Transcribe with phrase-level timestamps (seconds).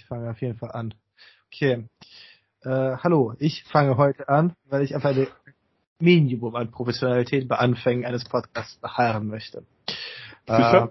[0.00, 0.94] Ich fange auf jeden Fall an.
[1.52, 1.86] Okay.
[2.62, 5.28] Äh, hallo, ich fange heute an, weil ich einfach eine
[5.98, 9.66] Minimum an Professionalität bei Anfängen eines Podcasts beharren möchte.
[10.46, 10.86] Äh,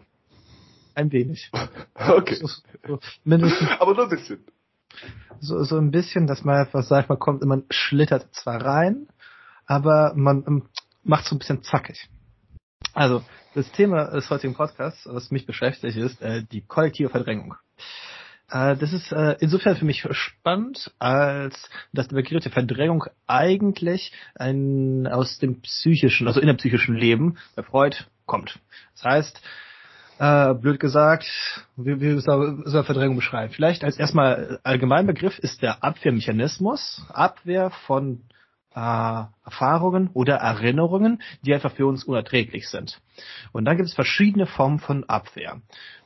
[0.93, 1.49] ein wenig.
[1.95, 2.35] Okay.
[2.35, 2.47] So,
[2.87, 4.45] so, mindestens, Aber nur ein bisschen.
[5.39, 9.07] So, so ein bisschen, dass man einfach sagt, man kommt, man schlittert zwar rein,
[9.65, 10.69] aber man ähm,
[11.03, 12.07] macht so ein bisschen zackig.
[12.93, 13.23] Also,
[13.55, 17.55] das Thema des heutigen Podcasts, was mich beschäftigt, ist äh, die kollektive Verdrängung.
[18.51, 24.11] Äh, das ist äh, insofern für mich spannend, als dass der Begriff der Verdrängung eigentlich
[24.35, 28.59] ein aus dem psychischen, also in der psychischen Leben bei Freud kommt.
[28.93, 29.41] Das heißt,
[30.19, 31.25] äh, blöd gesagt,
[31.77, 33.53] wie, wie soll, Verdrängung beschreiben?
[33.53, 38.21] Vielleicht als erstmal Allgemeinbegriff ist der Abwehrmechanismus, Abwehr von
[38.75, 43.01] äh, Erfahrungen oder Erinnerungen, die einfach für uns unerträglich sind.
[43.51, 45.61] Und dann gibt es verschiedene Formen von Abwehr.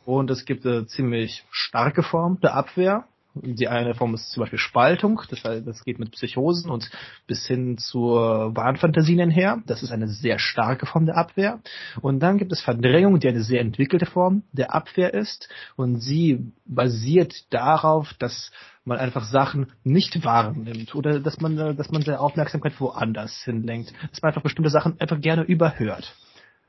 [0.05, 3.05] Und es gibt eine ziemlich starke Form der Abwehr.
[3.35, 6.91] Die eine Form ist zum Beispiel Spaltung, das, das geht mit Psychosen und
[7.25, 9.63] bis hin zu Wahnfantasien einher.
[9.65, 11.59] Das ist eine sehr starke Form der Abwehr.
[12.01, 15.49] Und dann gibt es Verdrängung, die eine sehr entwickelte Form der Abwehr ist.
[15.75, 18.51] Und sie basiert darauf, dass
[18.85, 23.93] man einfach Sachen nicht wahrnimmt oder dass man, dass man seine Aufmerksamkeit woanders hinlenkt.
[24.11, 26.15] Dass man einfach bestimmte Sachen einfach gerne überhört.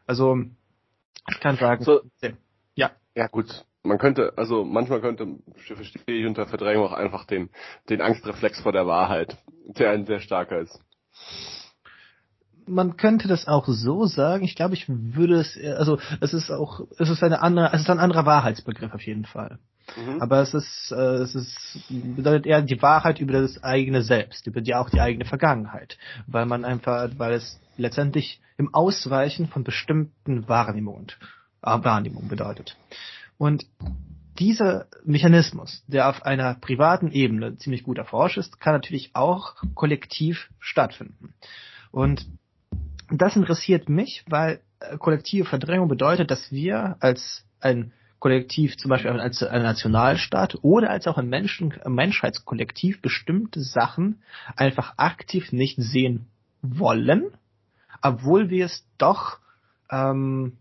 [0.06, 0.38] Also,
[1.30, 2.00] ich kann sagen, so,
[2.74, 2.90] ja.
[3.14, 3.64] Ja, gut.
[3.82, 7.50] Man könnte, also manchmal könnte, verstehe ich unter Verdrängung auch einfach den,
[7.90, 10.80] den Angstreflex vor der Wahrheit, der ein sehr starker ist.
[12.66, 14.44] Man könnte das auch so sagen.
[14.44, 17.90] Ich glaube, ich würde es, also es ist auch, es ist eine andere, es ist
[17.90, 19.58] ein anderer Wahrheitsbegriff auf jeden Fall.
[19.96, 20.20] Mhm.
[20.20, 24.60] Aber es ist, äh, es ist, bedeutet eher die Wahrheit über das eigene Selbst, über
[24.60, 30.48] die auch die eigene Vergangenheit, weil man einfach, weil es letztendlich im Ausweichen von bestimmten
[30.48, 31.12] Wahrnehmungen
[31.60, 32.76] Wahrnehmung bedeutet.
[33.38, 33.66] Und
[34.38, 40.50] dieser Mechanismus, der auf einer privaten Ebene ziemlich gut erforscht ist, kann natürlich auch kollektiv
[40.58, 41.34] stattfinden.
[41.90, 42.26] Und
[43.10, 47.92] das interessiert mich, weil äh, kollektive Verdrängung bedeutet, dass wir als ein
[48.24, 54.22] Kollektiv, zum Beispiel als Nationalstaat oder als auch ein, Menschen, Menschheitskollektiv bestimmte Sachen
[54.56, 56.24] einfach aktiv nicht sehen
[56.62, 57.26] wollen,
[58.00, 59.40] obwohl wir es doch
[59.90, 60.56] ähm,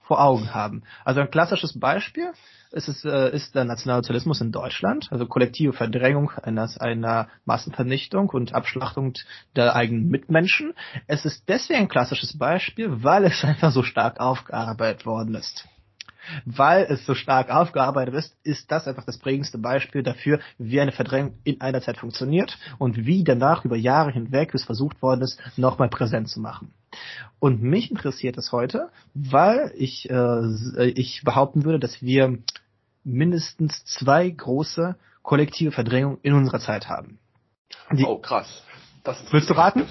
[0.00, 0.84] vor Augen haben.
[1.04, 2.32] Also ein klassisches Beispiel
[2.70, 8.54] ist, es, äh, ist der Nationalsozialismus in Deutschland, also kollektive Verdrängung eines, einer Massenvernichtung und
[8.54, 9.12] Abschlachtung
[9.54, 10.72] der eigenen Mitmenschen.
[11.08, 15.68] Es ist deswegen ein klassisches Beispiel, weil es einfach so stark aufgearbeitet worden ist
[16.44, 20.92] weil es so stark aufgearbeitet ist, ist das einfach das prägendste Beispiel dafür, wie eine
[20.92, 25.40] Verdrängung in einer Zeit funktioniert und wie danach über Jahre hinweg es versucht worden ist,
[25.56, 26.72] nochmal präsent zu machen.
[27.38, 32.38] Und mich interessiert es heute, weil ich, äh, ich behaupten würde, dass wir
[33.04, 37.18] mindestens zwei große kollektive Verdrängungen in unserer Zeit haben.
[37.92, 38.62] Die, oh, krass.
[39.30, 39.86] Willst du raten?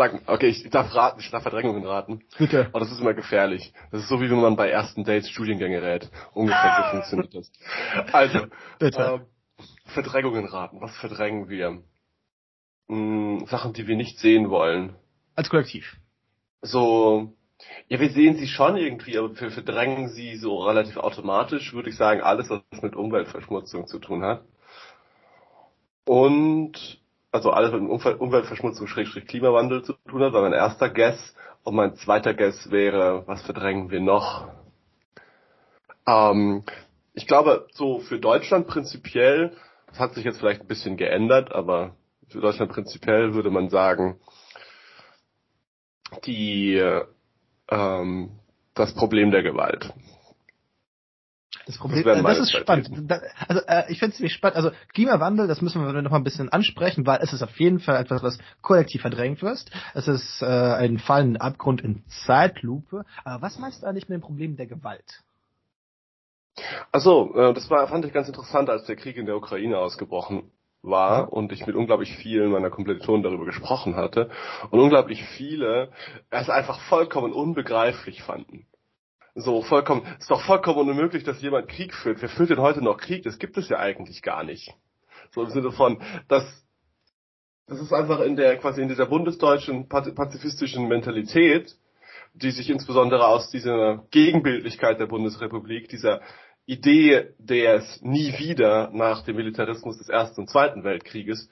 [0.00, 2.22] Sag, okay, ich darf raten, ich darf Verdrängungen raten.
[2.38, 2.68] Bitte.
[2.70, 3.74] Aber das ist immer gefährlich.
[3.92, 6.10] Das ist so, wie wenn man bei ersten Dates Studiengänge rät.
[6.32, 7.52] Ungefähr so funktioniert das.
[8.10, 8.46] Also,
[8.78, 9.20] Bitte.
[9.58, 10.80] Ähm, Verdrängungen raten.
[10.80, 11.82] Was verdrängen wir?
[12.88, 14.96] Hm, Sachen, die wir nicht sehen wollen.
[15.34, 15.98] Als Kollektiv.
[16.62, 17.34] So,
[17.88, 21.96] ja, wir sehen sie schon irgendwie, aber wir verdrängen sie so relativ automatisch, würde ich
[21.98, 24.44] sagen, alles, was mit Umweltverschmutzung zu tun hat.
[26.06, 31.34] Und also alles mit Umweltverschmutzung, Schrägstrich Klimawandel zu tun hat, war mein erster Guess.
[31.62, 34.48] Und mein zweiter Guess wäre, was verdrängen wir noch?
[36.06, 36.64] Ähm,
[37.14, 41.94] ich glaube, so für Deutschland prinzipiell, das hat sich jetzt vielleicht ein bisschen geändert, aber
[42.28, 44.20] für Deutschland prinzipiell würde man sagen,
[46.24, 46.82] die,
[47.68, 48.30] ähm,
[48.74, 49.92] das Problem der Gewalt.
[51.66, 52.90] Das Problem, das, äh, das ist spannend.
[53.10, 54.56] Da, also äh, ich finde es ziemlich spannend.
[54.56, 57.80] Also Klimawandel, das müssen wir noch mal ein bisschen ansprechen, weil es ist auf jeden
[57.80, 59.64] Fall etwas, was kollektiv verdrängt wird.
[59.94, 63.04] Es ist äh, ein fallender Abgrund in Zeitlupe.
[63.24, 65.22] Aber was meinst du eigentlich mit dem Problem der Gewalt?
[66.92, 70.50] Also, äh, das war fand ich ganz interessant, als der Krieg in der Ukraine ausgebrochen
[70.82, 74.30] war und ich mit unglaublich vielen meiner Kommilitonen darüber gesprochen hatte
[74.70, 75.90] und unglaublich viele
[76.30, 78.66] es einfach vollkommen unbegreiflich fanden.
[79.34, 82.20] So, vollkommen, ist doch vollkommen unmöglich, dass jemand Krieg führt.
[82.20, 83.22] Wer führt denn heute noch Krieg?
[83.22, 84.74] Das gibt es ja eigentlich gar nicht.
[85.32, 86.44] So im Sinne von, dass,
[87.68, 91.76] das ist einfach in der, quasi in dieser bundesdeutschen pazifistischen Mentalität,
[92.34, 96.20] die sich insbesondere aus dieser Gegenbildlichkeit der Bundesrepublik, dieser
[96.66, 101.48] Idee des nie wieder nach dem Militarismus des Ersten und Zweiten Weltkrieges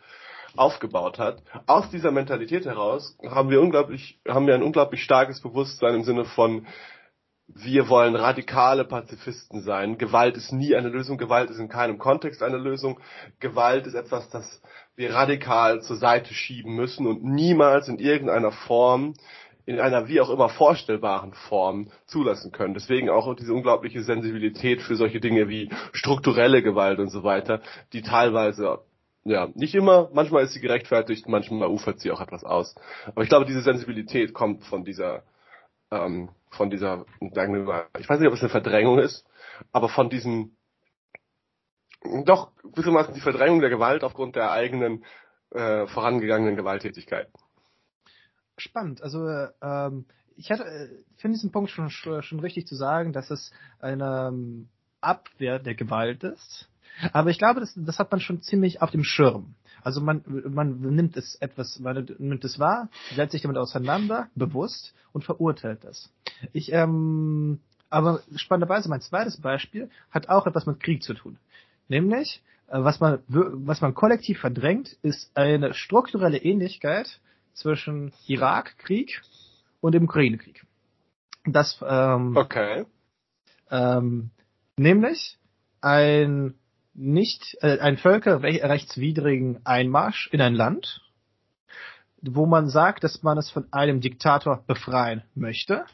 [0.57, 1.43] aufgebaut hat.
[1.67, 6.25] Aus dieser Mentalität heraus haben wir unglaublich, haben wir ein unglaublich starkes Bewusstsein im Sinne
[6.25, 6.67] von,
[7.49, 9.97] wir wollen radikale Pazifisten sein.
[9.97, 11.17] Gewalt ist nie eine Lösung.
[11.17, 13.01] Gewalt ist in keinem Kontext eine Lösung.
[13.41, 14.63] Gewalt ist etwas, das
[14.97, 19.15] wir radikal zur Seite schieben müssen und niemals in irgendeiner Form,
[19.65, 22.75] in einer wie auch immer vorstellbaren Form zulassen können.
[22.75, 27.63] Deswegen auch diese unglaubliche Sensibilität für solche Dinge wie strukturelle Gewalt und so weiter,
[27.93, 28.81] die teilweise
[29.25, 32.75] ja, nicht immer, manchmal ist sie gerechtfertigt, manchmal ufert sie auch etwas aus.
[33.07, 35.23] Aber ich glaube, diese Sensibilität kommt von dieser
[35.91, 39.25] ähm, von dieser, sagen wir ich weiß nicht, ob es eine Verdrängung ist,
[39.73, 40.57] aber von diesem,
[42.25, 45.05] doch gewissermaßen die Verdrängung der Gewalt aufgrund der eigenen
[45.51, 47.29] äh, vorangegangenen Gewalttätigkeit.
[48.57, 49.03] Spannend.
[49.03, 49.27] Also
[49.63, 50.07] ähm,
[50.37, 54.69] ich hatte, äh, finde diesen Punkt schon, schon richtig zu sagen, dass es eine ähm,
[55.01, 56.69] Abwehr der Gewalt ist.
[57.13, 59.55] Aber ich glaube, das, das hat man schon ziemlich auf dem Schirm.
[59.83, 64.95] Also man, man nimmt es etwas, man nimmt es wahr, setzt sich damit auseinander, bewusst
[65.13, 66.13] und verurteilt es.
[66.53, 71.39] Ich, ähm, aber spannenderweise mein zweites Beispiel hat auch etwas mit Krieg zu tun.
[71.89, 77.21] Nämlich, äh, was man, was man kollektiv verdrängt, ist eine strukturelle Ähnlichkeit
[77.55, 79.23] zwischen Irakkrieg
[79.81, 80.65] und dem Ukraine-Krieg.
[81.45, 82.85] Das, ähm, okay.
[83.71, 84.31] Ähm,
[84.77, 85.39] nämlich
[85.81, 86.55] ein
[86.95, 91.01] nicht äh, einen völkerrechtswidrigen Einmarsch in ein Land,
[92.21, 95.85] wo man sagt, dass man es von einem Diktator befreien möchte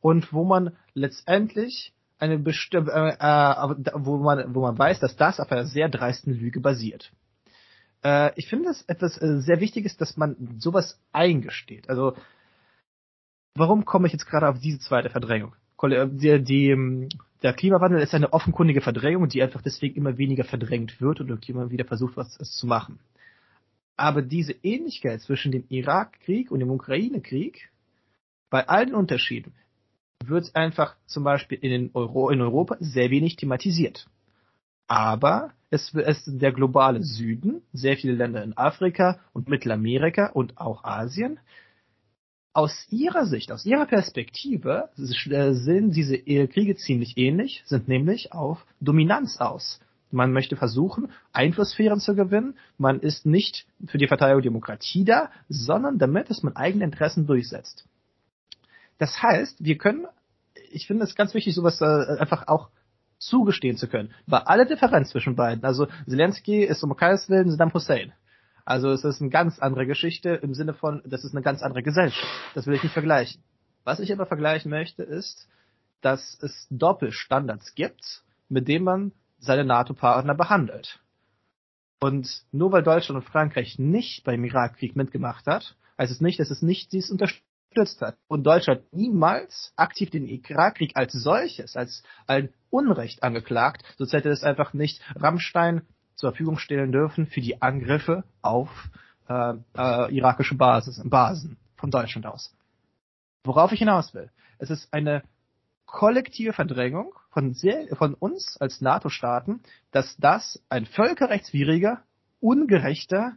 [0.00, 5.40] und wo man letztendlich eine bestimmte, äh, äh, wo man, wo man weiß, dass das
[5.40, 7.12] auf einer sehr dreisten Lüge basiert.
[8.02, 11.88] Äh, ich finde es etwas äh, sehr Wichtiges, dass man sowas eingesteht.
[11.88, 12.16] Also,
[13.54, 15.54] warum komme ich jetzt gerade auf diese zweite Verdrängung?
[15.82, 17.08] Äh, die, die, ähm,
[17.42, 21.70] der Klimawandel ist eine offenkundige Verdrängung, die einfach deswegen immer weniger verdrängt wird und immer
[21.70, 22.98] wieder versucht, was zu machen.
[23.96, 27.70] Aber diese Ähnlichkeit zwischen dem Irakkrieg und dem Ukraine-Krieg,
[28.50, 29.54] bei allen Unterschieden,
[30.28, 34.06] wird einfach zum Beispiel in, Euro, in Europa sehr wenig thematisiert.
[34.86, 40.84] Aber es ist der globale Süden, sehr viele Länder in Afrika und Mittelamerika und auch
[40.84, 41.40] Asien,
[42.52, 48.64] aus ihrer Sicht, aus ihrer Perspektive äh, sehen diese Kriege ziemlich ähnlich, sind nämlich auf
[48.80, 49.78] Dominanz aus.
[50.10, 52.54] Man möchte versuchen, Einflusssphären zu gewinnen.
[52.78, 57.26] Man ist nicht für die Verteidigung der Demokratie da, sondern damit, dass man eigene Interessen
[57.26, 57.86] durchsetzt.
[58.98, 60.06] Das heißt, wir können,
[60.70, 62.70] ich finde es ganz wichtig, sowas äh, einfach auch
[63.18, 64.12] zugestehen zu können.
[64.26, 65.64] Bei aller Differenz zwischen beiden.
[65.64, 68.12] Also Zelensky ist um keines Willen Saddam Hussein.
[68.64, 71.82] Also es ist eine ganz andere Geschichte im Sinne von, das ist eine ganz andere
[71.82, 72.26] Gesellschaft.
[72.54, 73.42] Das will ich nicht vergleichen.
[73.84, 75.48] Was ich aber vergleichen möchte, ist,
[76.00, 81.00] dass es Doppelstandards gibt, mit denen man seine NATO-Partner behandelt.
[82.00, 86.50] Und nur weil Deutschland und Frankreich nicht beim Irakkrieg mitgemacht hat, heißt es nicht, dass
[86.50, 87.44] es nicht dies unterstützt
[87.76, 88.16] hat.
[88.28, 94.42] Und Deutschland niemals aktiv den Irakkrieg als solches, als ein Unrecht angeklagt, sonst hätte es
[94.42, 95.82] einfach nicht Rammstein
[96.14, 98.70] zur Verfügung stellen dürfen für die Angriffe auf
[99.28, 102.54] äh, äh, irakische Basis, Basen von Deutschland aus.
[103.44, 105.22] Worauf ich hinaus will, es ist eine
[105.84, 109.60] kollektive Verdrängung von, sehr, von uns als NATO-Staaten,
[109.92, 112.02] dass das ein völkerrechtswidriger,
[112.40, 113.36] ungerechter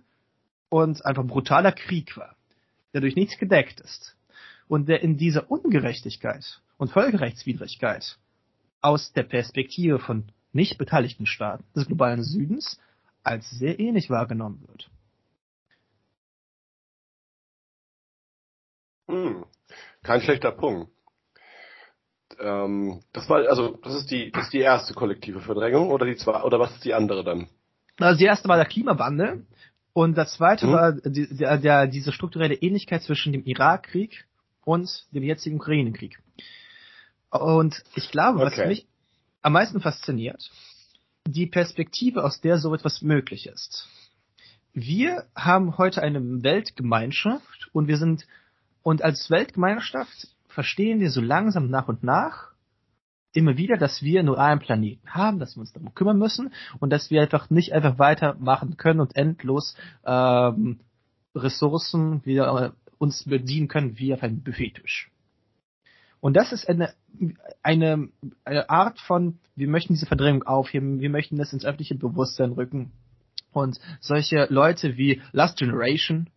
[0.69, 2.35] und einfach brutaler Krieg war,
[2.93, 4.15] der durch nichts gedeckt ist
[4.69, 8.17] und der in dieser Ungerechtigkeit und Völkerrechtswidrigkeit
[8.81, 12.79] aus der Perspektive von nicht beteiligten Staaten des globalen Südens
[13.23, 14.89] als sehr ähnlich wahrgenommen wird.
[19.07, 19.43] Hm,
[20.03, 20.91] kein schlechter Punkt.
[22.39, 26.15] Ähm, das war also das ist die das ist die erste kollektive Verdrängung oder die
[26.15, 27.49] zwei oder was ist die andere dann?
[27.97, 29.47] Also die erste war der Klimawandel
[29.93, 30.71] und das zweite hm?
[30.71, 34.28] war die, der, der, diese strukturelle Ähnlichkeit zwischen dem Irakkrieg
[34.63, 36.19] und dem jetzigen Ukraine-Krieg.
[37.31, 38.67] Und ich glaube, was okay.
[38.67, 38.87] mich
[39.41, 40.49] am meisten fasziniert,
[41.27, 43.87] die Perspektive, aus der so etwas möglich ist.
[44.73, 48.25] Wir haben heute eine Weltgemeinschaft und wir sind,
[48.81, 52.49] und als Weltgemeinschaft verstehen wir so langsam nach und nach
[53.33, 56.89] immer wieder, dass wir nur einen Planeten haben, dass wir uns darum kümmern müssen und
[56.91, 59.75] dass wir einfach nicht einfach weitermachen können und endlos
[60.05, 60.79] ähm,
[61.35, 65.09] Ressourcen wieder uns bedienen können wie auf einem Buffettisch.
[66.21, 66.93] Und das ist eine,
[67.63, 68.09] eine,
[68.43, 72.91] eine Art von, wir möchten diese Verdrängung aufheben, wir möchten das ins öffentliche Bewusstsein rücken.
[73.51, 76.29] Und solche Leute wie Last Generation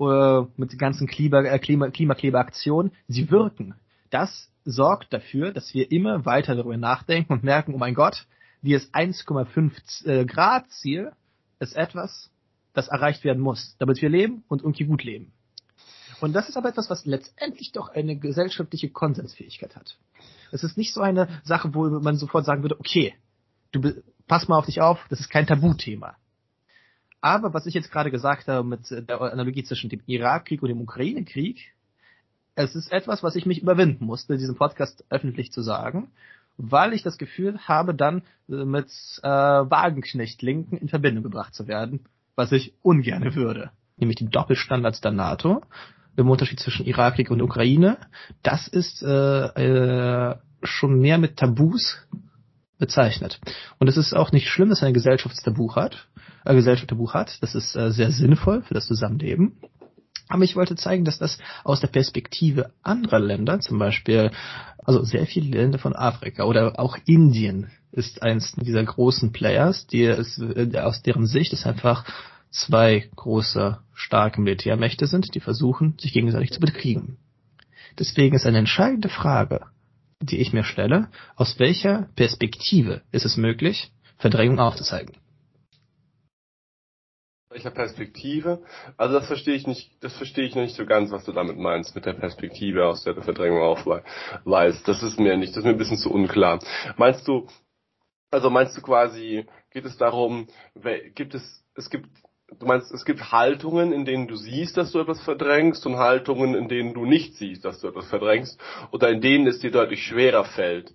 [0.00, 3.74] äh, mit den ganzen Klima, äh, Klima, Klimakleberaktionen, sie wirken.
[4.08, 8.26] Das sorgt dafür, dass wir immer weiter darüber nachdenken und merken, oh mein Gott,
[8.62, 11.12] dieses 1,5 äh, Grad Ziel
[11.60, 12.30] ist etwas,
[12.72, 15.32] das erreicht werden muss, damit wir leben und irgendwie gut leben.
[16.20, 19.96] Und das ist aber etwas, was letztendlich doch eine gesellschaftliche Konsensfähigkeit hat.
[20.52, 23.14] Es ist nicht so eine Sache, wo man sofort sagen würde, okay,
[23.72, 26.16] du pass mal auf dich auf, das ist kein Tabuthema.
[27.20, 30.80] Aber was ich jetzt gerade gesagt habe mit der Analogie zwischen dem Irakkrieg und dem
[30.80, 31.72] Ukraine-Krieg,
[32.54, 36.10] es ist etwas, was ich mich überwinden musste, diesen Podcast öffentlich zu sagen,
[36.56, 38.90] weil ich das Gefühl habe, dann mit
[39.22, 43.70] äh, Wagenknecht-Linken in Verbindung gebracht zu werden, was ich ungerne würde.
[43.96, 45.62] Nämlich die Doppelstandards der NATO
[46.20, 47.98] im Unterschied zwischen Irakkrieg und Ukraine.
[48.42, 51.98] Das ist äh, äh, schon mehr mit Tabus
[52.78, 53.40] bezeichnet.
[53.78, 56.08] Und es ist auch nicht schlimm, dass eine Gesellschaft Tabu hat,
[56.44, 57.38] äh, Gesellschaft Tabu hat.
[57.42, 59.58] Das ist äh, sehr sinnvoll für das Zusammenleben.
[60.28, 64.30] Aber ich wollte zeigen, dass das aus der Perspektive anderer Länder, zum Beispiel,
[64.78, 70.04] also sehr viele Länder von Afrika oder auch Indien ist eins dieser großen Players, die
[70.04, 72.04] es, äh, aus deren Sicht es einfach
[72.50, 77.18] zwei große, starke Militärmächte sind, die versuchen, sich gegenseitig zu bekriegen.
[77.98, 79.66] Deswegen ist eine entscheidende Frage,
[80.20, 85.16] die ich mir stelle, aus welcher Perspektive ist es möglich, Verdrängung aufzuzeigen?
[87.50, 88.62] welcher Perspektive?
[88.96, 91.58] Also das verstehe ich nicht, das verstehe ich noch nicht so ganz, was du damit
[91.58, 94.86] meinst, mit der Perspektive, aus der du Verdrängung aufweist.
[94.86, 96.60] Das ist mir nicht, das ist mir ein bisschen zu unklar.
[96.96, 97.48] Meinst du,
[98.30, 100.46] also meinst du quasi, geht es darum,
[101.16, 102.08] gibt es, es gibt,
[102.58, 106.54] du meinst, es gibt Haltungen, in denen du siehst, dass du etwas verdrängst und Haltungen,
[106.54, 108.58] in denen du nicht siehst, dass du etwas verdrängst
[108.90, 110.92] oder in denen es dir deutlich schwerer fällt.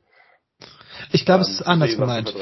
[1.12, 2.34] Ich glaube, es ist anders gemeint.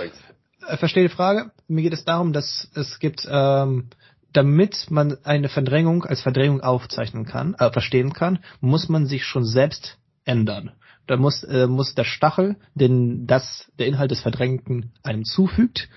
[0.67, 1.51] Äh, verstehe die Frage.
[1.67, 3.89] Mir geht es darum, dass es gibt ähm,
[4.33, 9.45] damit man eine Verdrängung als Verdrängung aufzeichnen kann, äh, verstehen kann, muss man sich schon
[9.45, 10.71] selbst ändern.
[11.05, 15.89] Da muss, äh, muss der Stachel, den das der Inhalt des Verdrängten einem zufügt,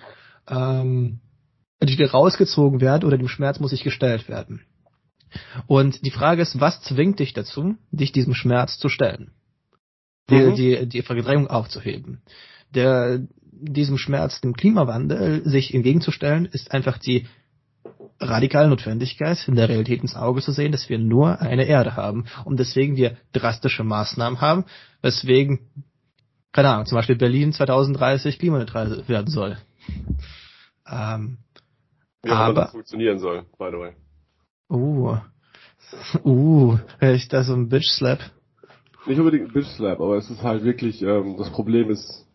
[0.49, 1.21] ähm,
[1.81, 4.63] entweder rausgezogen werden oder dem Schmerz muss sich gestellt werden.
[5.67, 9.33] Und die Frage ist, was zwingt dich dazu, dich diesem Schmerz zu stellen?
[10.31, 10.55] Die, mhm.
[10.55, 12.23] die, die Verdrängung aufzuheben.
[12.75, 13.21] Der,
[13.53, 17.27] diesem Schmerz, dem Klimawandel, sich entgegenzustellen, ist einfach die
[18.19, 22.25] radikale Notwendigkeit, in der Realität ins Auge zu sehen, dass wir nur eine Erde haben
[22.45, 24.65] und deswegen wir drastische Maßnahmen haben,
[25.03, 25.61] weswegen,
[26.53, 29.59] keine Ahnung, zum Beispiel Berlin 2030 klimaneutral werden soll.
[30.91, 31.39] Ähm,
[32.23, 33.93] Wie aber das funktionieren soll, by the way.
[34.69, 35.17] Uh,
[36.25, 38.19] uh, ich da so ein Bitch Slap?
[39.07, 42.27] Nicht unbedingt ein Bitch Slap, aber es ist halt wirklich, ähm, das Problem ist,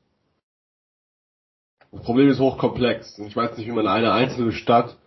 [1.91, 3.19] das Problem ist hochkomplex.
[3.19, 4.97] Ich weiß nicht, wie man eine einzelne Stadt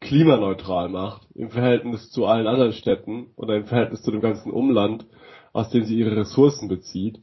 [0.00, 5.06] klimaneutral macht im Verhältnis zu allen anderen Städten oder im Verhältnis zu dem ganzen Umland,
[5.52, 7.20] aus dem sie ihre Ressourcen bezieht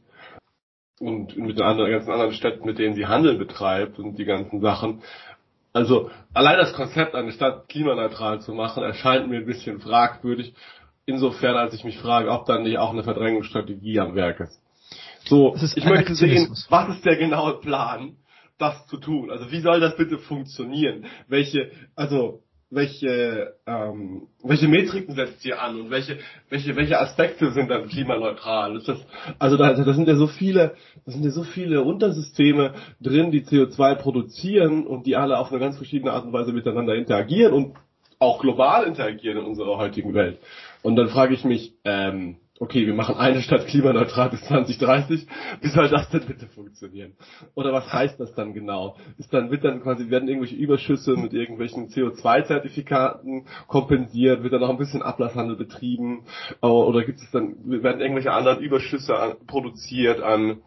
[1.00, 4.60] und mit den anderen, ganzen anderen Städten, mit denen sie Handel betreibt und die ganzen
[4.60, 5.02] Sachen.
[5.72, 10.54] Also allein das Konzept, eine Stadt klimaneutral zu machen, erscheint mir ein bisschen fragwürdig,
[11.06, 14.60] insofern als ich mich frage, ob dann nicht auch eine Verdrängungsstrategie am Werk ist.
[15.24, 18.16] So, ist ich möchte sehen, was ist der genaue Plan,
[18.58, 19.30] das zu tun?
[19.30, 21.06] Also wie soll das bitte funktionieren?
[21.28, 26.18] Welche, also welche, ähm, welche Metriken setzt ihr an und welche,
[26.50, 28.76] welche, welche Aspekte sind dann klimaneutral?
[28.76, 28.98] Ist das,
[29.38, 30.74] also da, da sind ja so viele,
[31.06, 35.60] da sind ja so viele Untersysteme drin, die CO2 produzieren und die alle auf eine
[35.60, 37.76] ganz verschiedene Art und Weise miteinander interagieren und
[38.18, 40.38] auch global interagieren in unserer heutigen Welt.
[40.82, 45.26] Und dann frage ich mich, ähm, okay, wir machen eine Stadt klimaneutral bis 2030,
[45.60, 47.14] wie soll das denn bitte funktionieren?
[47.54, 48.96] Oder was heißt das dann genau?
[49.18, 54.70] Ist dann, wird dann quasi, werden irgendwelche Überschüsse mit irgendwelchen CO2-Zertifikaten kompensiert, wird dann noch
[54.70, 56.24] ein bisschen Ablasshandel betrieben,
[56.60, 60.58] oder gibt es dann, werden irgendwelche anderen Überschüsse produziert an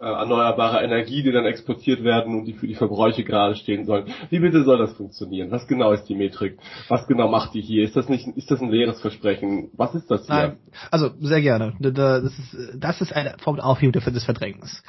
[0.00, 4.06] äh, erneuerbare Energie, die dann exportiert werden und die für die Verbräuche gerade stehen sollen.
[4.30, 5.50] Wie bitte soll das funktionieren?
[5.50, 6.58] Was genau ist die Metrik?
[6.88, 7.84] Was genau macht die hier?
[7.84, 9.70] Ist das nicht, ist das ein leeres Versprechen?
[9.74, 10.34] Was ist das hier?
[10.34, 10.56] Nein,
[10.90, 11.74] also sehr gerne.
[11.80, 14.82] Das ist, das ist eine Form der Aufhebung des Verdrängens.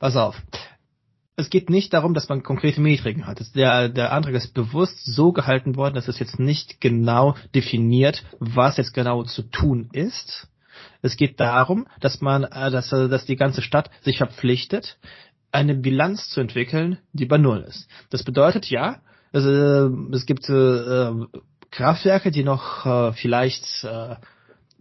[0.00, 0.42] Pass auf.
[1.36, 3.40] Es geht nicht darum, dass man konkrete Metriken hat.
[3.54, 8.78] Der, der Antrag ist bewusst so gehalten worden, dass es jetzt nicht genau definiert, was
[8.78, 10.48] jetzt genau zu tun ist,
[11.02, 14.98] es geht darum, dass man, äh, dass, äh, dass die ganze Stadt sich verpflichtet,
[15.52, 17.88] eine Bilanz zu entwickeln, die bei Null ist.
[18.10, 19.00] Das bedeutet ja,
[19.32, 21.10] also, es gibt äh,
[21.70, 24.16] Kraftwerke, die noch äh, vielleicht äh,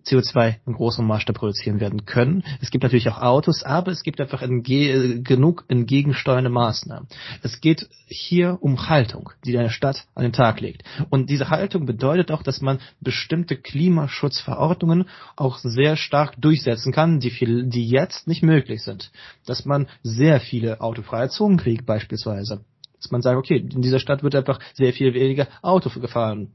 [0.05, 2.43] CO2 in großem Maßstab produzieren werden können.
[2.61, 7.07] Es gibt natürlich auch Autos, aber es gibt einfach entge genug entgegensteuernde Maßnahmen.
[7.41, 10.83] Es geht hier um Haltung, die eine Stadt an den Tag legt.
[11.09, 17.31] Und diese Haltung bedeutet auch, dass man bestimmte Klimaschutzverordnungen auch sehr stark durchsetzen kann, die,
[17.31, 19.11] viel, die jetzt nicht möglich sind.
[19.45, 22.63] Dass man sehr viele autofreie Zonen kriegt beispielsweise.
[23.01, 26.51] Dass man sagt, okay, in dieser Stadt wird einfach sehr viel weniger Auto gefahren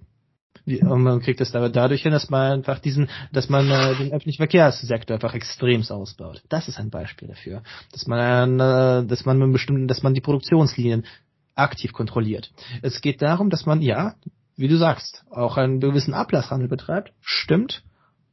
[0.66, 4.38] Und man kriegt aber dadurch hin, dass man einfach diesen, dass man äh, den öffentlichen
[4.38, 6.42] Verkehrssektor einfach extremst ausbaut.
[6.48, 7.62] Das ist ein Beispiel dafür,
[7.92, 11.04] dass man, äh, dass man mit bestimmten, dass man die Produktionslinien
[11.54, 12.50] aktiv kontrolliert.
[12.82, 14.14] Es geht darum, dass man ja,
[14.56, 17.12] wie du sagst, auch einen gewissen Ablasshandel betreibt.
[17.20, 17.82] Stimmt.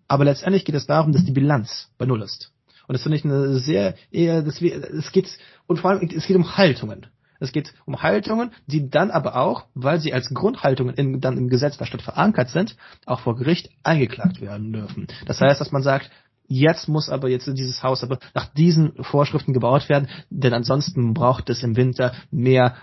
[0.07, 2.53] Aber letztendlich geht es darum, dass die Bilanz bei Null ist.
[2.87, 5.27] Und das finde ich eine sehr eher, das, es geht,
[5.67, 7.07] und vor allem, es geht um Haltungen.
[7.39, 11.49] Es geht um Haltungen, die dann aber auch, weil sie als Grundhaltungen in, dann im
[11.49, 12.75] Gesetz der Stadt verankert sind,
[13.05, 15.07] auch vor Gericht eingeklagt werden dürfen.
[15.25, 16.09] Das heißt, dass man sagt,
[16.47, 21.49] jetzt muss aber jetzt dieses Haus aber nach diesen Vorschriften gebaut werden, denn ansonsten braucht
[21.49, 22.75] es im Winter mehr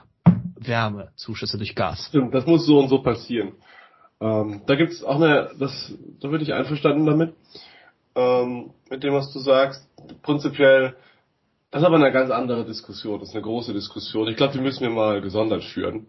[0.57, 2.07] Wärmezuschüsse durch Gas.
[2.09, 3.53] Stimmt, das muss so und so passieren.
[4.21, 7.35] Ähm, da gibt's auch eine, das, da bin ich einverstanden damit,
[8.15, 9.87] ähm, mit dem, was du sagst.
[10.23, 10.95] Prinzipiell
[11.75, 14.29] das ist aber eine ganz andere Diskussion, das ist eine große Diskussion.
[14.29, 16.07] Ich glaube, die müssen wir mal gesondert führen.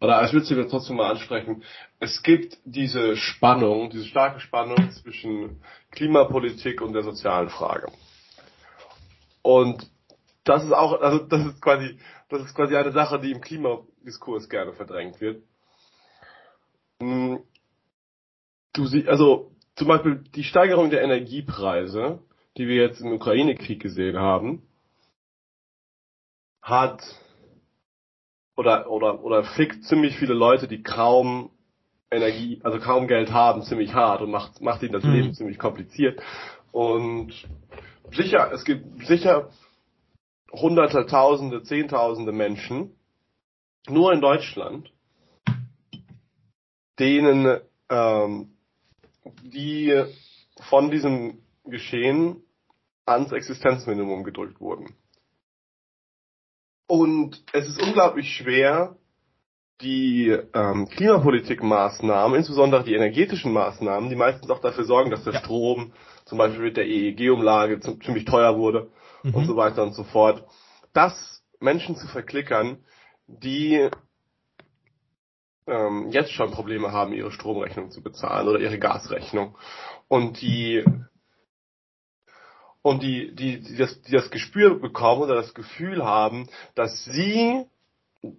[0.00, 1.62] Oder ich würde sie trotzdem mal ansprechen.
[2.00, 5.62] Es gibt diese Spannung, diese starke Spannung zwischen
[5.92, 7.92] Klimapolitik und der sozialen Frage.
[9.42, 9.88] Und
[10.42, 11.96] das ist auch, also das ist quasi,
[12.28, 15.44] das ist quasi eine Sache, die im Klimadiskurs gerne verdrängt wird.
[16.98, 17.46] Du
[18.86, 22.18] siehst, also zum Beispiel die Steigerung der Energiepreise,
[22.56, 24.66] die wir jetzt im Ukraine-Krieg gesehen haben,
[26.62, 27.02] hat
[28.56, 31.50] oder oder oder fickt ziemlich viele Leute, die kaum
[32.10, 35.12] Energie, also kaum Geld haben, ziemlich hart und macht macht ihnen das mhm.
[35.12, 36.22] Leben ziemlich kompliziert.
[36.70, 37.32] Und
[38.12, 39.50] sicher, es gibt sicher
[40.52, 42.94] hunderte, tausende, zehntausende Menschen
[43.88, 44.92] nur in Deutschland,
[46.98, 48.52] denen ähm,
[49.42, 50.04] die
[50.68, 52.44] von diesem Geschehen
[53.06, 54.94] ans Existenzminimum gedrückt wurden.
[56.86, 58.96] Und es ist unglaublich schwer,
[59.80, 65.40] die ähm, Klimapolitikmaßnahmen, insbesondere die energetischen Maßnahmen, die meistens auch dafür sorgen, dass der ja.
[65.40, 65.92] Strom
[66.24, 68.90] zum Beispiel mit der EEG-Umlage ziemlich teuer wurde
[69.22, 69.34] mhm.
[69.34, 70.44] und so weiter und so fort,
[70.92, 72.78] das Menschen zu verklickern,
[73.26, 73.88] die
[75.66, 79.56] ähm, jetzt schon Probleme haben, ihre Stromrechnung zu bezahlen oder ihre Gasrechnung
[80.08, 80.84] und die
[82.82, 87.64] und die, die, die, das, die das Gespür bekommen oder das Gefühl haben, dass sie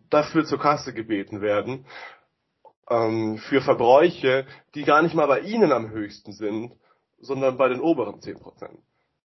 [0.09, 1.85] dafür zur Kasse gebeten werden,
[2.89, 6.73] ähm, für Verbräuche, die gar nicht mal bei ihnen am höchsten sind,
[7.19, 8.37] sondern bei den oberen 10%.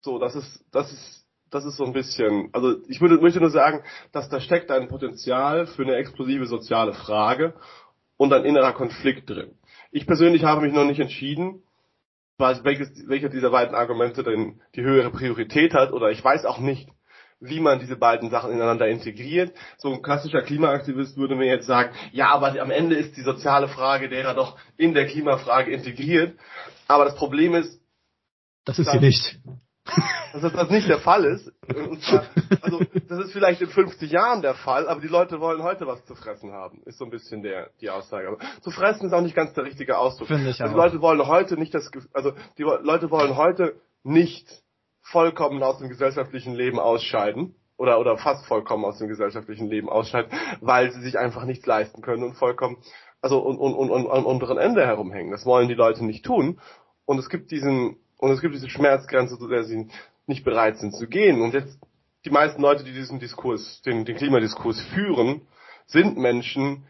[0.01, 3.51] So, das ist, das ist, das ist so ein bisschen, also ich würde, möchte nur
[3.51, 7.55] sagen, dass da steckt ein Potenzial für eine explosive soziale Frage
[8.19, 9.55] und ein innerer Konflikt drin.
[9.91, 11.63] Ich persönlich habe mich noch nicht entschieden,
[12.39, 16.89] welches, welcher dieser beiden Argumente denn die höhere Priorität hat oder ich weiß auch nicht,
[17.41, 19.53] wie man diese beiden Sachen ineinander integriert.
[19.77, 23.69] So ein klassischer Klimaaktivist würde mir jetzt sagen, ja, aber am Ende ist die soziale
[23.69, 26.39] Frage derer doch in der Klimafrage integriert.
[26.89, 27.81] Aber das Problem ist,
[28.65, 29.39] das ist sie nicht
[30.33, 31.53] dass das nicht der Fall ist.
[31.75, 32.25] Und zwar,
[32.61, 36.05] also das ist vielleicht in 50 Jahren der Fall, aber die Leute wollen heute was
[36.05, 38.29] zu fressen haben, ist so ein bisschen der die Aussage.
[38.29, 40.29] Aber zu fressen ist auch nicht ganz der richtige Ausdruck.
[40.29, 44.47] Finde ich also die Leute wollen heute nicht das, also die Leute wollen heute nicht
[45.03, 50.31] vollkommen aus dem gesellschaftlichen Leben ausscheiden oder oder fast vollkommen aus dem gesellschaftlichen Leben ausscheiden,
[50.61, 52.79] weil sie sich einfach nichts leisten können und vollkommen
[53.21, 55.33] also und und und, und am unteren Ende herumhängen.
[55.33, 56.61] Das wollen die Leute nicht tun.
[57.05, 59.89] Und es gibt diesen und es gibt diese Schmerzgrenze, zu der sie
[60.27, 61.41] nicht bereit sind zu gehen.
[61.41, 61.79] Und jetzt
[62.25, 65.43] die meisten Leute, die diesen Diskurs, den, den Klimadiskurs führen,
[65.87, 66.87] sind Menschen,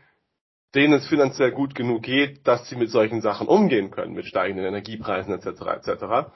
[0.75, 4.67] denen es finanziell gut genug geht, dass sie mit solchen Sachen umgehen können, mit steigenden
[4.67, 5.47] Energiepreisen etc.
[5.87, 6.31] etc.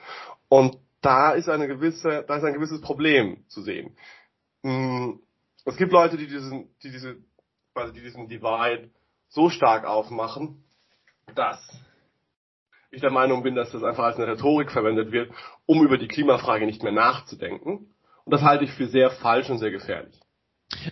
[0.48, 3.96] Und da ist eine gewisse, da ist ein gewisses Problem zu sehen.
[4.62, 5.20] Hm,
[5.64, 7.16] es gibt Leute, die diesen, die diese,
[7.74, 8.90] also die diesen Divide
[9.28, 10.62] so stark aufmachen,
[11.34, 11.60] dass
[12.92, 15.32] ich der Meinung bin, dass das einfach als eine Rhetorik verwendet wird,
[15.66, 17.86] um über die Klimafrage nicht mehr nachzudenken.
[18.24, 20.14] Und das halte ich für sehr falsch und sehr gefährlich.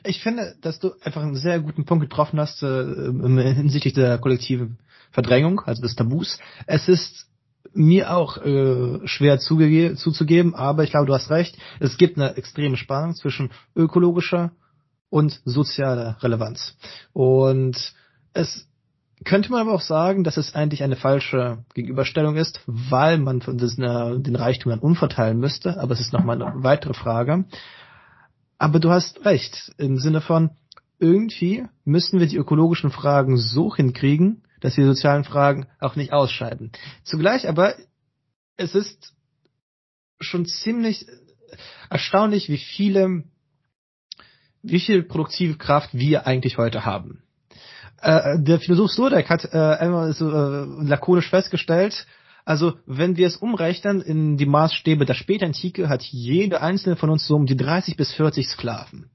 [0.04, 4.78] Ich finde, dass du einfach einen sehr guten Punkt getroffen hast äh, hinsichtlich der kollektiven
[5.10, 6.38] Verdrängung, also des Tabus.
[6.66, 7.26] Es ist
[7.72, 11.56] mir auch äh, schwer zuzugeben, aber ich glaube, du hast recht.
[11.80, 14.52] Es gibt eine extreme Spannung zwischen ökologischer
[15.10, 16.76] und sozialer Relevanz.
[17.12, 17.94] Und
[18.32, 18.69] es
[19.24, 24.36] könnte man aber auch sagen, dass es eigentlich eine falsche Gegenüberstellung ist, weil man den
[24.36, 27.44] Reichtum dann umverteilen müsste, aber es ist nochmal eine weitere Frage.
[28.58, 30.50] Aber du hast recht, im Sinne von,
[30.98, 36.72] irgendwie müssen wir die ökologischen Fragen so hinkriegen, dass die sozialen Fragen auch nicht ausscheiden.
[37.04, 37.74] Zugleich aber,
[38.56, 39.14] es ist
[40.20, 41.06] schon ziemlich
[41.88, 43.24] erstaunlich, wie viele,
[44.62, 47.22] wie viel produktive Kraft wir eigentlich heute haben.
[48.00, 52.06] Äh, der Philosoph Sturdeck hat äh, einmal so äh, lakonisch festgestellt,
[52.44, 57.26] also wenn wir es umrechnen in die Maßstäbe der Spätantike, hat jede einzelne von uns
[57.26, 59.10] so um die 30 bis 40 Sklaven.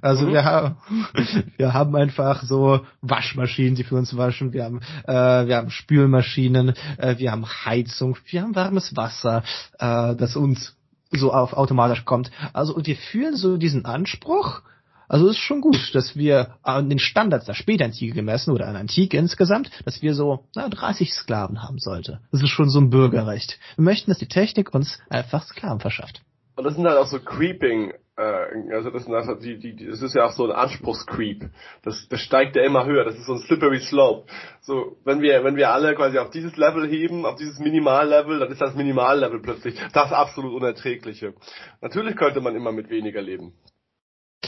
[0.00, 0.32] Also mhm.
[0.32, 0.76] wir, haben,
[1.56, 4.52] wir haben einfach so Waschmaschinen, die für uns waschen.
[4.52, 9.42] Wir haben, äh, wir haben Spülmaschinen, äh, wir haben Heizung, wir haben warmes Wasser,
[9.78, 10.76] äh, das uns
[11.10, 12.30] so auf automatisch kommt.
[12.52, 14.62] Also und wir fühlen so diesen Anspruch.
[15.08, 18.76] Also es ist schon gut, dass wir an den Standards der Spätantike gemessen oder an
[18.76, 22.20] Antike insgesamt, dass wir so na, 30 Sklaven haben sollte.
[22.32, 23.58] Das ist schon so ein Bürgerrecht.
[23.76, 26.22] Wir möchten, dass die Technik uns einfach Sklaven verschafft.
[26.56, 30.14] Und das sind halt auch so creeping äh, also das, das, die, die, das ist
[30.14, 31.50] ja auch so ein Anspruchscreep.
[31.82, 33.04] Das, das steigt ja immer höher.
[33.04, 34.30] Das ist so ein slippery slope.
[34.60, 38.50] So, wenn wir, wenn wir alle quasi auf dieses Level heben, auf dieses Minimallevel, dann
[38.50, 41.34] ist das Minimallevel plötzlich das absolut Unerträgliche.
[41.80, 43.52] Natürlich könnte man immer mit weniger leben.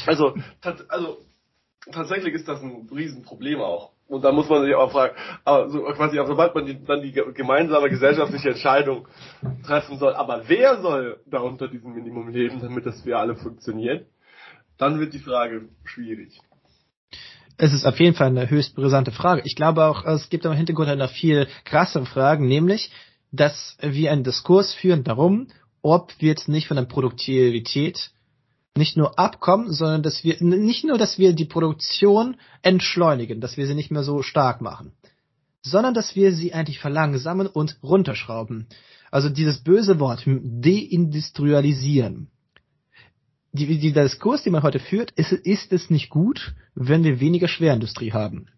[0.07, 0.35] Also,
[0.89, 1.19] also
[1.93, 3.93] tatsächlich ist das ein Riesenproblem auch.
[4.09, 7.03] Und da muss man sich auch fragen, aber so quasi auch sobald man die, dann
[7.03, 9.07] die gemeinsame gesellschaftliche Entscheidung
[9.67, 14.07] treffen soll, aber wer soll da unter diesem Minimum leben, damit das für alle funktioniert,
[14.79, 16.41] dann wird die Frage schwierig.
[17.59, 19.43] Es ist auf jeden Fall eine höchst brisante Frage.
[19.45, 22.91] Ich glaube auch, es gibt am Hintergrund noch viel krassere Fragen, nämlich,
[23.31, 25.49] dass wir einen Diskurs führen darum,
[25.83, 28.11] ob wir jetzt nicht von der Produktivität
[28.79, 33.67] nicht nur abkommen, sondern dass wir nicht nur, dass wir die Produktion entschleunigen, dass wir
[33.67, 34.93] sie nicht mehr so stark machen,
[35.63, 38.69] sondern dass wir sie eigentlich verlangsamen und runterschrauben.
[39.11, 42.31] Also dieses böse Wort deindustrialisieren.
[43.53, 47.21] Die, die, der Diskurs, den man heute führt, ist, ist es nicht gut, wenn wir
[47.21, 48.49] weniger Schwerindustrie haben.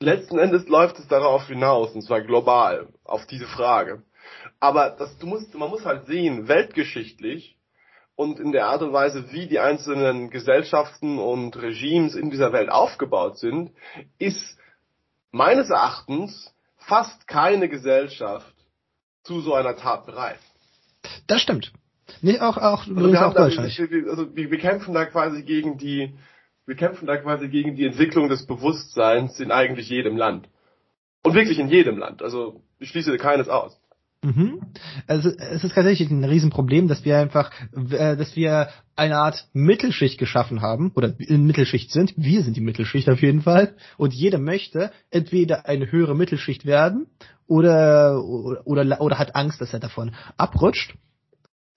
[0.00, 4.02] Letzten Endes läuft es darauf hinaus, und zwar global, auf diese Frage.
[4.58, 7.56] Aber das, du musst, man muss halt sehen, weltgeschichtlich
[8.16, 12.70] und in der Art und Weise, wie die einzelnen Gesellschaften und Regimes in dieser Welt
[12.70, 13.72] aufgebaut sind,
[14.18, 14.58] ist
[15.30, 18.54] meines Erachtens fast keine Gesellschaft
[19.24, 20.38] zu so einer Tat bereit.
[21.26, 21.72] Das stimmt.
[22.20, 23.34] Nicht auch auch also übrigens auch.
[23.34, 26.14] Wir, also wir, wir kämpfen da quasi gegen die
[26.66, 30.48] wir kämpfen da quasi gegen die Entwicklung des Bewusstseins in eigentlich jedem Land.
[31.22, 32.22] Und wirklich in jedem Land.
[32.22, 33.78] Also ich schließe keines aus.
[34.24, 34.62] Mhm.
[35.06, 37.50] Also es ist tatsächlich ein Riesenproblem, dass wir einfach,
[37.90, 42.14] äh, dass wir eine Art Mittelschicht geschaffen haben oder in Mittelschicht sind.
[42.16, 43.74] Wir sind die Mittelschicht auf jeden Fall.
[43.98, 47.06] Und jeder möchte entweder eine höhere Mittelschicht werden
[47.46, 50.94] oder oder oder, oder hat Angst, dass er davon abrutscht.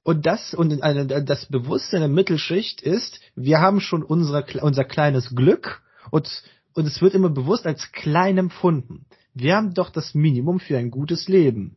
[0.03, 5.35] Und das und eine, das Bewusstsein der Mittelschicht ist, wir haben schon unsere, unser kleines
[5.35, 5.81] Glück
[6.11, 6.43] und
[6.75, 9.05] und es wird immer bewusst als klein empfunden.
[9.33, 11.75] Wir haben doch das Minimum für ein gutes Leben.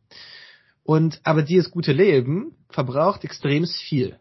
[0.90, 4.18] Und aber dieses gute Leben verbraucht extrem viel.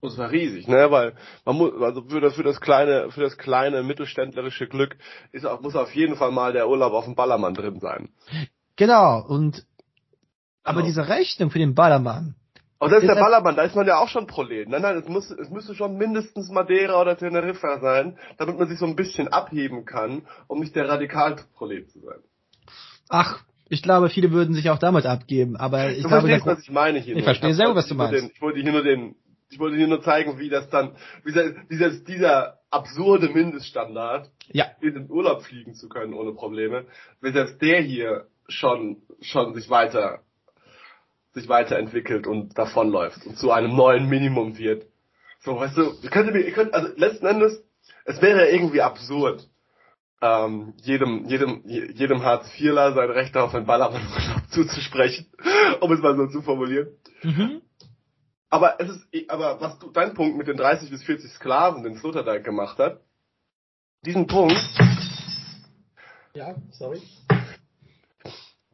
[0.00, 0.88] Und zwar riesig, ne?
[0.92, 4.96] Weil man muss, also für das, für das kleine, für das kleine mittelständlerische Glück
[5.32, 8.10] ist auch, muss auf jeden Fall mal der Urlaub auf dem Ballermann drin sein.
[8.76, 9.66] Genau, und
[10.62, 10.86] aber genau.
[10.86, 12.36] diese Rechnung für den Ballermann.
[12.78, 14.68] Und das ist der Ballermann, da ist man ja auch schon Prolet.
[14.68, 18.78] Nein, nein, es muss, es müsste schon mindestens Madeira oder Teneriffa sein, damit man sich
[18.78, 22.20] so ein bisschen abheben kann, um nicht der Radikalprolet zu sein.
[23.08, 23.42] Ach,
[23.72, 26.70] ich glaube, viele würden sich auch damit abgeben, aber ich du glaube, verstehst, was ich
[26.70, 27.16] meine hier.
[27.16, 28.12] Ich verstehe sehr gut, was du meinst.
[28.12, 29.16] Den, ich wollte hier nur den,
[29.48, 34.66] ich wollte hier nur zeigen, wie das dann, wie das, dieser, dieser absurde Mindeststandard, ja.
[34.82, 36.84] in den Urlaub fliegen zu können ohne Probleme,
[37.22, 40.20] wie selbst der hier schon, schon sich weiter,
[41.32, 44.84] sich weiterentwickelt und davonläuft und zu einem neuen Minimum wird.
[45.40, 47.64] So, weißt du, ihr könnt mir, ihr könnt, also letzten Endes,
[48.04, 49.48] es wäre irgendwie absurd,
[50.22, 54.06] ähm, jedem, jedem, jedem Hartz-IVler sein Recht auf ein Ballermann
[54.50, 55.26] zuzusprechen,
[55.80, 56.88] um es mal so zu formulieren.
[57.22, 57.60] Mhm.
[58.48, 61.96] Aber es ist, aber was du, dein Punkt mit den 30 bis 40 Sklaven, den
[61.96, 63.00] Sloterdijk gemacht hat,
[64.04, 64.60] diesen Punkt.
[66.34, 67.02] Ja, sorry.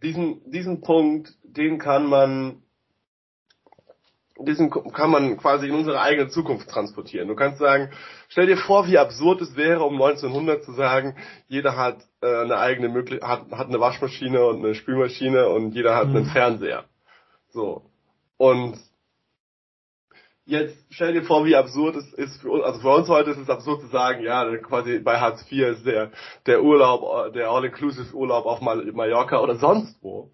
[0.03, 2.63] Diesen, diesen Punkt, den kann man
[4.41, 7.29] diesen kann man quasi in unsere eigene Zukunft transportieren.
[7.29, 7.91] Du kannst sagen,
[8.29, 11.17] stell dir vor, wie absurd es wäre, um 1900 zu sagen,
[11.49, 15.97] jeder hat äh, eine eigene Möglichkeit, hat, hat eine Waschmaschine und eine Spülmaschine und jeder
[15.97, 16.17] hat mhm.
[16.17, 16.85] einen Fernseher.
[17.51, 17.83] So.
[18.37, 18.79] Und
[20.45, 23.39] jetzt stell dir vor, wie absurd es ist für uns, also für uns heute ist
[23.39, 26.13] es absurd zu sagen, ja, quasi bei Hartz IV ist der,
[26.47, 30.31] der Urlaub, der All-Inclusive Urlaub auf Mallorca oder sonst wo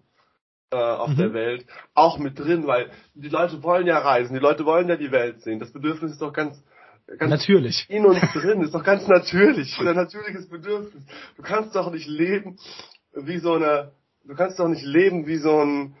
[0.75, 1.17] äh, auf mhm.
[1.17, 4.97] der Welt auch mit drin, weil die Leute wollen ja reisen, die Leute wollen ja
[4.97, 5.59] die Welt sehen.
[5.59, 6.61] Das Bedürfnis ist doch ganz,
[7.17, 11.03] ganz natürlich in uns drin, ist doch ganz natürlich, ein natürliches Bedürfnis.
[11.37, 12.57] Du kannst doch nicht leben
[13.13, 13.93] wie so eine,
[14.25, 15.95] du kannst doch nicht leben wie so ein,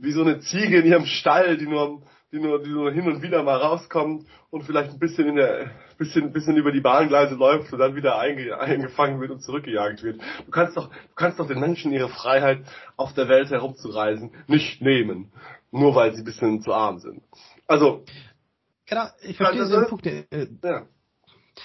[0.00, 3.22] wie so eine Ziege in ihrem Stall, die nur, die nur, die nur hin und
[3.22, 7.72] wieder mal rauskommt und vielleicht ein bisschen in der, bisschen, bisschen über die Bahngleise läuft
[7.72, 10.20] und dann wieder einge, eingefangen wird und zurückgejagt wird.
[10.46, 12.62] Du kannst doch, du kannst doch den Menschen ihre Freiheit
[12.96, 15.32] auf der Welt herumzureisen nicht nehmen.
[15.70, 17.22] Nur weil sie ein bisschen zu arm sind.
[17.66, 18.04] Also.
[18.86, 20.06] Genau, ich verstehe also, den Punkt.
[20.06, 20.86] Äh, ja.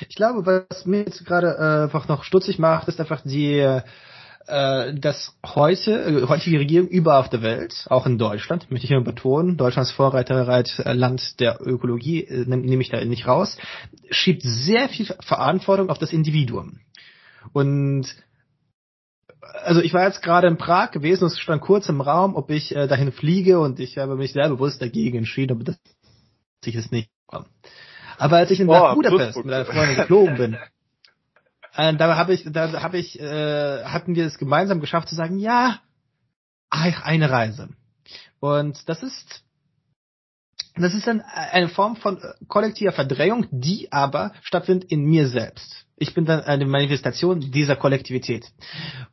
[0.09, 3.81] Ich glaube, was mir jetzt gerade äh, einfach noch stutzig macht, ist einfach die
[4.47, 8.91] äh, dass heute, äh, heutige Regierung überall auf der Welt, auch in Deutschland, möchte ich
[8.91, 13.57] immer betonen, Deutschlands Vorreiterland äh, der Ökologie, äh, nehme ich da nicht raus,
[14.09, 16.79] schiebt sehr viel Verantwortung auf das Individuum.
[17.51, 18.15] Und
[19.63, 22.49] also ich war jetzt gerade in Prag gewesen und es stand kurz im Raum, ob
[22.49, 25.77] ich äh, dahin fliege und ich habe mich sehr bewusst dagegen entschieden, aber das
[26.65, 27.09] ich es nicht.
[28.17, 30.57] Aber als ich in oh, Budapest mit einer Freundin geflogen bin,
[31.75, 35.37] äh, da habe ich, da habe ich, äh, hatten wir es gemeinsam geschafft zu sagen,
[35.37, 35.79] ja,
[36.69, 37.69] eine Reise.
[38.39, 39.43] Und das ist,
[40.75, 45.85] das ist dann eine Form von äh, kollektiver Verdrängung, die aber stattfindet in mir selbst.
[45.97, 48.45] Ich bin dann eine Manifestation dieser Kollektivität.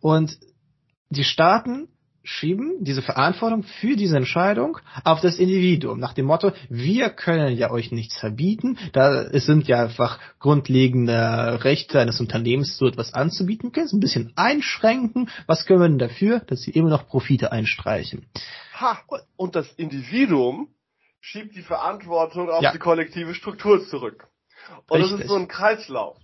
[0.00, 0.38] Und
[1.10, 1.88] die Staaten
[2.22, 7.70] schieben diese Verantwortung für diese Entscheidung auf das Individuum nach dem Motto, wir können ja
[7.70, 13.72] euch nichts verbieten, da es sind ja einfach grundlegende Rechte eines Unternehmens, so etwas anzubieten,
[13.72, 17.52] können es ein bisschen einschränken, was können wir denn dafür, dass sie immer noch Profite
[17.52, 18.26] einstreichen.
[18.78, 18.98] Ha,
[19.36, 20.68] und das Individuum
[21.20, 22.72] schiebt die Verantwortung auf ja.
[22.72, 24.28] die kollektive Struktur zurück.
[24.88, 25.12] Und Richtig.
[25.12, 26.18] das ist so ein Kreislauf.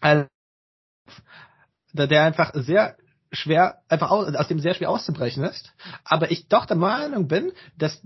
[0.00, 0.26] Also,
[1.94, 2.96] der einfach sehr
[3.32, 5.72] schwer, einfach aus, aus dem sehr schwer auszubrechen ist.
[6.04, 8.02] Aber ich doch der Meinung bin, dass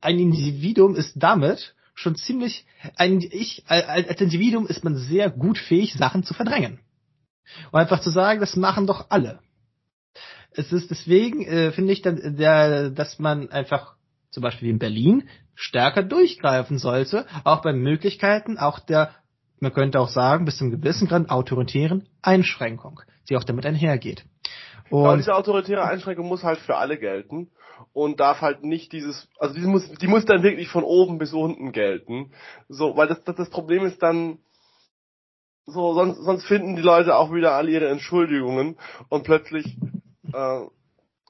[0.00, 2.64] ein Individuum ist damit schon ziemlich,
[2.96, 6.80] ein, ich, als Individuum ist man sehr gut fähig, Sachen zu verdrängen.
[7.72, 9.40] Und einfach zu sagen, das machen doch alle.
[10.52, 13.94] Es ist deswegen, äh, finde ich, dann, der, dass man einfach,
[14.30, 19.10] zum Beispiel wie in Berlin, stärker durchgreifen sollte, auch bei Möglichkeiten, auch der,
[19.60, 24.24] man könnte auch sagen, bis zum gewissen Grad autoritären Einschränkung, die auch damit einhergeht.
[24.90, 27.50] Und Aber diese autoritäre Einschränkung muss halt für alle gelten
[27.92, 31.32] und darf halt nicht dieses, also die muss, die muss dann wirklich von oben bis
[31.32, 32.32] unten gelten.
[32.68, 34.38] So, weil das, das, das Problem ist dann,
[35.66, 38.78] so, sonst, sonst finden die Leute auch wieder alle ihre Entschuldigungen
[39.10, 39.76] und plötzlich,
[40.32, 40.60] äh,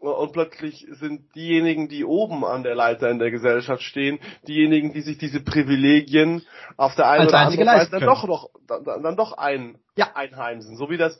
[0.01, 5.01] und plötzlich sind diejenigen, die oben an der Leiter in der Gesellschaft stehen, diejenigen, die
[5.01, 6.43] sich diese Privilegien
[6.77, 10.13] auf der einen Als oder anderen Seite dann doch noch, dann, dann doch ein, ja.
[10.15, 10.77] einheimsen.
[10.77, 11.19] So wie das,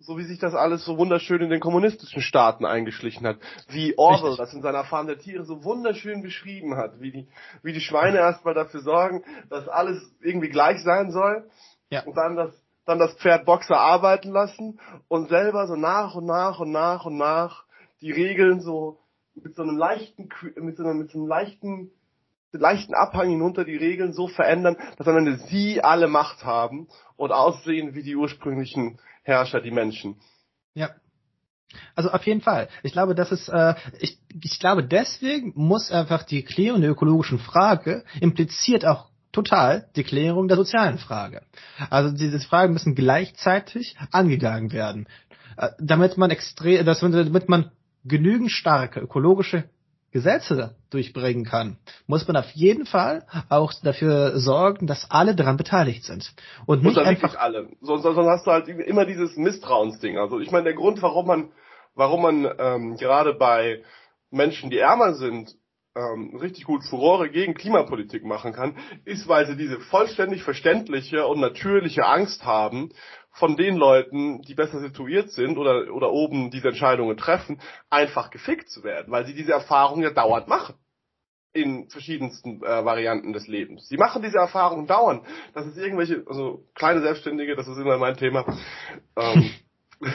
[0.00, 3.38] so wie sich das alles so wunderschön in den kommunistischen Staaten eingeschlichen hat.
[3.68, 7.28] Wie Orwell das in seiner Farm der Tiere so wunderschön beschrieben hat, wie die,
[7.62, 11.48] wie die Schweine erstmal dafür sorgen, dass alles irgendwie gleich sein soll.
[11.90, 12.04] Ja.
[12.04, 16.60] Und dann das, dann das Pferd Boxer arbeiten lassen und selber so nach und nach
[16.60, 17.64] und nach und nach
[18.00, 19.00] die Regeln so
[19.34, 21.90] mit so einem leichten, mit so einem, mit so einem leichten,
[22.52, 27.32] leichten Abhang hinunter die Regeln so verändern, dass am Ende sie alle Macht haben und
[27.32, 30.16] aussehen wie die ursprünglichen Herrscher, die Menschen.
[30.74, 30.90] Ja.
[31.94, 32.68] Also auf jeden Fall.
[32.82, 37.38] Ich glaube, das ist, äh, ich, ich glaube, deswegen muss einfach die Klärung der ökologischen
[37.38, 41.42] Frage impliziert auch total die Klärung der sozialen Frage.
[41.90, 45.06] Also diese Fragen müssen gleichzeitig angegangen werden,
[45.58, 47.70] äh, damit man extrem, damit man
[48.04, 49.68] genügend starke ökologische
[50.10, 56.04] Gesetze durchbringen kann, muss man auf jeden Fall auch dafür sorgen, dass alle daran beteiligt
[56.04, 56.32] sind.
[56.66, 57.68] Und nicht einfach alle.
[57.80, 60.16] Sonst, sonst hast du halt immer dieses Misstrauensding.
[60.18, 61.52] Also ich meine, der Grund, warum man,
[61.94, 63.82] warum man ähm, gerade bei
[64.30, 65.54] Menschen, die ärmer sind,
[65.94, 71.40] ähm, richtig gut Furore gegen Klimapolitik machen kann, ist, weil sie diese vollständig verständliche und
[71.40, 72.90] natürliche Angst haben,
[73.30, 77.60] von den Leuten, die besser situiert sind oder, oder oben diese Entscheidungen treffen,
[77.90, 80.74] einfach gefickt zu werden, weil sie diese Erfahrung ja dauernd machen.
[81.52, 83.88] In verschiedensten äh, Varianten des Lebens.
[83.88, 85.24] Sie machen diese Erfahrung dauernd.
[85.54, 88.44] Das ist irgendwelche, also kleine Selbstständige, das ist immer mein Thema,
[89.16, 89.50] ähm,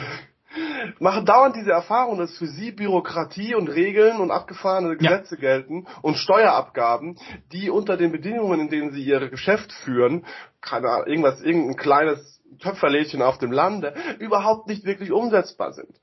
[0.98, 5.40] machen dauernd diese Erfahrung, dass für sie Bürokratie und Regeln und abgefahrene Gesetze ja.
[5.40, 7.18] gelten und Steuerabgaben,
[7.52, 10.24] die unter den Bedingungen, in denen sie ihr Geschäft führen,
[10.60, 16.00] keine Ahnung, irgendwas, irgendein kleines Töpferlädchen auf dem Lande, überhaupt nicht wirklich umsetzbar sind.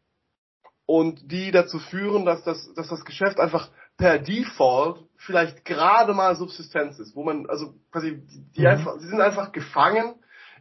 [0.86, 6.36] Und die dazu führen, dass das, dass das Geschäft einfach per Default vielleicht gerade mal
[6.36, 8.22] Subsistenz ist, wo man, also quasi,
[8.56, 8.68] die, mhm.
[8.68, 10.16] einfach, sie sind einfach gefangen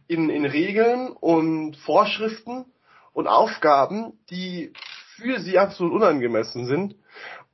[0.07, 2.65] in, in Regeln und Vorschriften
[3.13, 4.73] und Aufgaben, die
[5.15, 6.95] für sie absolut unangemessen sind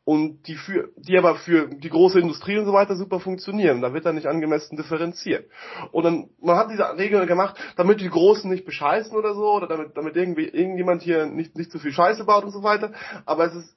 [0.08, 3.82] und die für die aber für die große Industrie und so weiter super funktionieren.
[3.82, 5.52] Da wird dann nicht angemessen differenziert.
[5.92, 9.68] Und dann man hat diese Regeln gemacht, damit die Großen nicht bescheißen oder so oder
[9.68, 12.94] damit damit irgendwie irgendjemand hier nicht nicht zu viel Scheiße baut und so weiter.
[13.26, 13.76] Aber es ist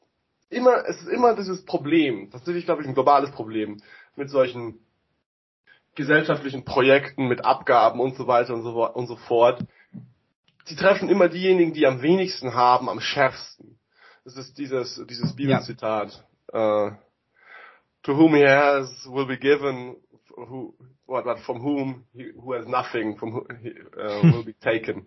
[0.50, 2.30] immer es ist immer dieses Problem.
[2.30, 3.82] Das ist, glaube ich, ein globales Problem
[4.14, 4.78] mit solchen
[5.96, 9.64] gesellschaftlichen Projekten, mit Abgaben und so weiter und so, und so fort.
[10.64, 13.79] Sie treffen immer diejenigen, die am wenigsten haben, am schärfsten.
[14.34, 16.24] Das ist dieses, dieses Bibelzitat.
[16.52, 16.86] Ja.
[16.86, 16.92] Uh,
[18.04, 19.96] to whom he has will be given,
[20.36, 20.74] who,
[21.06, 25.06] what, what, from whom he, who has nothing, from who, he, uh, will be taken.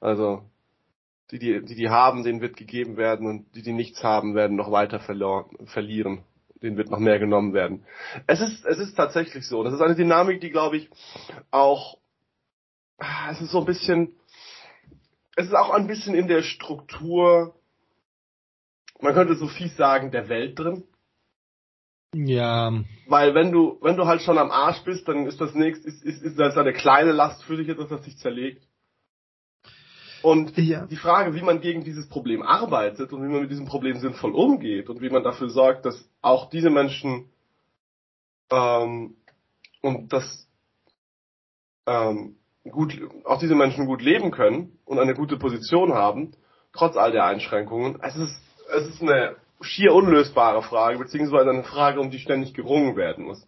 [0.00, 0.42] Also,
[1.30, 4.56] die, die, die, die haben, denen wird gegeben werden und die, die nichts haben, werden
[4.56, 6.24] noch weiter verloren, verlieren.
[6.62, 7.86] Denen wird noch mehr genommen werden.
[8.26, 9.64] Es ist, es ist tatsächlich so.
[9.64, 10.90] Das ist eine Dynamik, die, glaube ich,
[11.50, 11.96] auch,
[13.30, 14.14] es ist so ein bisschen,
[15.36, 17.54] es ist auch ein bisschen in der Struktur,
[19.02, 20.84] man könnte so fies sagen, der Welt drin.
[22.14, 22.72] Ja.
[23.06, 26.04] Weil wenn du, wenn du halt schon am Arsch bist, dann ist das nächste, ist,
[26.04, 28.66] ist, ist das eine kleine Last für dich, etwas, das dich zerlegt.
[30.22, 30.86] Und ja.
[30.86, 34.32] die Frage, wie man gegen dieses Problem arbeitet und wie man mit diesem Problem sinnvoll
[34.32, 37.30] umgeht und wie man dafür sorgt, dass auch diese Menschen
[38.50, 39.16] ähm,
[39.80, 40.48] und dass
[41.86, 42.36] ähm,
[42.70, 46.32] gut, auch diese Menschen gut leben können und eine gute Position haben,
[46.72, 47.98] trotz all der Einschränkungen.
[48.00, 52.96] Es ist, es ist eine schier unlösbare Frage, beziehungsweise eine Frage, um die ständig gerungen
[52.96, 53.46] werden muss.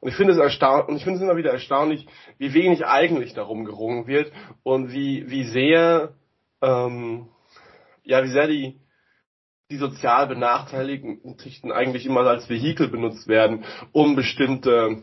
[0.00, 2.06] Und ich finde es erstaunlich, und ich finde es immer wieder erstaunlich,
[2.38, 4.30] wie wenig eigentlich darum gerungen wird
[4.62, 6.12] und wie, wie sehr,
[6.60, 7.28] ähm,
[8.02, 8.78] ja, wie sehr die,
[9.70, 15.02] die sozial benachteiligten Schichten eigentlich immer als Vehikel benutzt werden, um bestimmte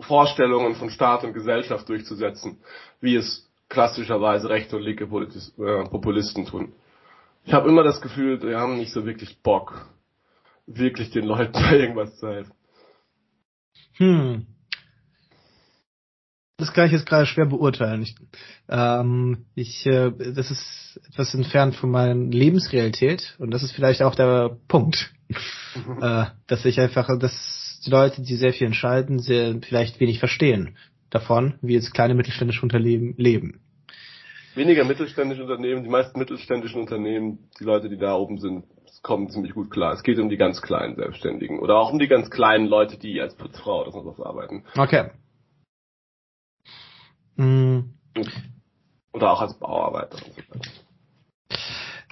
[0.00, 2.58] Vorstellungen von Staat und Gesellschaft durchzusetzen,
[3.00, 6.72] wie es klassischerweise rechte und linke äh, Populisten tun.
[7.46, 9.88] Ich habe immer das Gefühl, wir haben nicht so wirklich Bock,
[10.66, 12.52] wirklich den Leuten bei irgendwas zu helfen.
[13.98, 14.46] Hm.
[16.58, 18.02] Das kann ich jetzt gerade schwer beurteilen.
[18.02, 18.16] Ich,
[18.68, 24.14] ähm, ich äh, das ist etwas entfernt von meiner Lebensrealität und das ist vielleicht auch
[24.16, 25.98] der Punkt, mhm.
[26.02, 30.76] äh, dass ich einfach, dass die Leute, die sehr viel entscheiden, sehr vielleicht wenig verstehen
[31.10, 33.60] davon, wie jetzt kleine mittelständische Unternehmen leben.
[34.56, 38.64] Weniger mittelständische Unternehmen, die meisten mittelständischen Unternehmen, die Leute, die da oben sind,
[39.02, 39.92] kommen ziemlich gut klar.
[39.92, 43.20] Es geht um die ganz kleinen Selbstständigen oder auch um die ganz kleinen Leute, die
[43.20, 44.64] als Putzfrau oder sowas arbeiten.
[44.76, 45.10] Okay.
[47.36, 47.94] Mhm.
[49.12, 50.18] Oder auch als Bauarbeiter.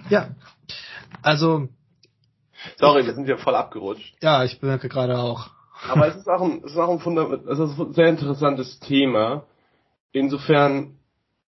[0.08, 0.34] Ja.
[1.22, 1.68] Also.
[2.76, 4.16] Sorry, wir sind hier voll abgerutscht.
[4.22, 5.50] Ja, ich merke gerade auch.
[5.88, 8.78] Aber es ist auch ein, es ist auch ein, Fundament, es ist ein sehr interessantes
[8.80, 9.44] Thema.
[10.12, 10.98] Insofern,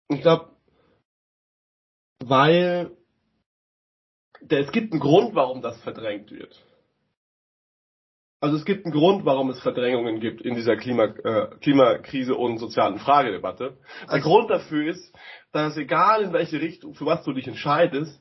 [0.08, 0.49] ich glaube,
[2.24, 2.90] weil
[4.40, 6.62] der, es gibt einen Grund, warum das verdrängt wird.
[8.42, 12.58] Also es gibt einen Grund, warum es Verdrängungen gibt in dieser Klima, äh, Klimakrise und
[12.58, 13.76] sozialen Fragedebatte.
[14.04, 15.14] Der also, Grund dafür ist,
[15.52, 18.18] dass egal in welche Richtung, für was du dich entscheidest,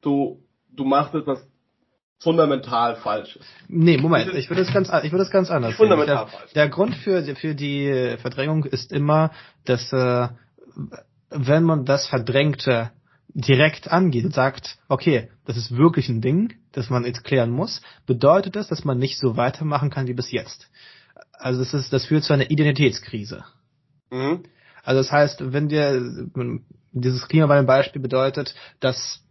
[0.00, 1.46] du, du machst etwas
[2.18, 3.44] fundamental Falsches.
[3.68, 6.52] Nee, Moment, ich würde das ganz, ich würde das ganz anders Fundamental der, falsch.
[6.54, 9.32] Der Grund für, für die Verdrängung ist immer,
[9.66, 10.28] dass, äh,
[11.28, 12.90] wenn man das Verdrängte
[13.34, 17.82] direkt angeht und sagt, okay, das ist wirklich ein Ding, das man jetzt klären muss,
[18.06, 20.70] bedeutet das, dass man nicht so weitermachen kann wie bis jetzt.
[21.32, 23.44] Also das ist, das führt zu einer Identitätskrise.
[24.10, 24.44] Mhm.
[24.82, 26.28] Also das heißt, wenn wir
[26.92, 29.22] dieses Klimawandel-Beispiel bedeutet, dass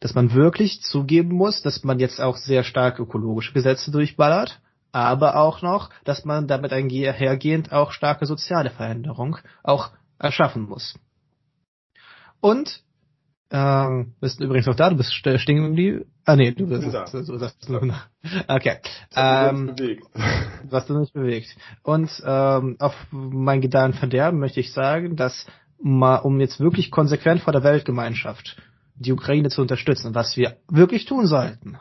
[0.00, 4.60] dass man wirklich zugeben muss, dass man jetzt auch sehr stark ökologische Gesetze durchballert,
[4.92, 10.98] aber auch noch, dass man damit einhergehend auch starke soziale Veränderung auch erschaffen muss.
[12.46, 12.80] Und
[13.50, 16.04] ähm, bist du übrigens noch da, du bist stehen geblieben.
[16.24, 17.04] Ah nee, du bist da.
[17.08, 18.06] So, so, sagst noch nach.
[18.46, 18.76] Okay.
[19.16, 19.74] Ähm,
[20.70, 21.56] was du nicht bewegt.
[21.82, 25.44] Und ähm, auf mein Gedeihen Verderben möchte ich sagen, dass
[25.82, 28.56] mal, um jetzt wirklich konsequent vor der Weltgemeinschaft
[28.94, 31.78] die Ukraine zu unterstützen, was wir wirklich tun sollten,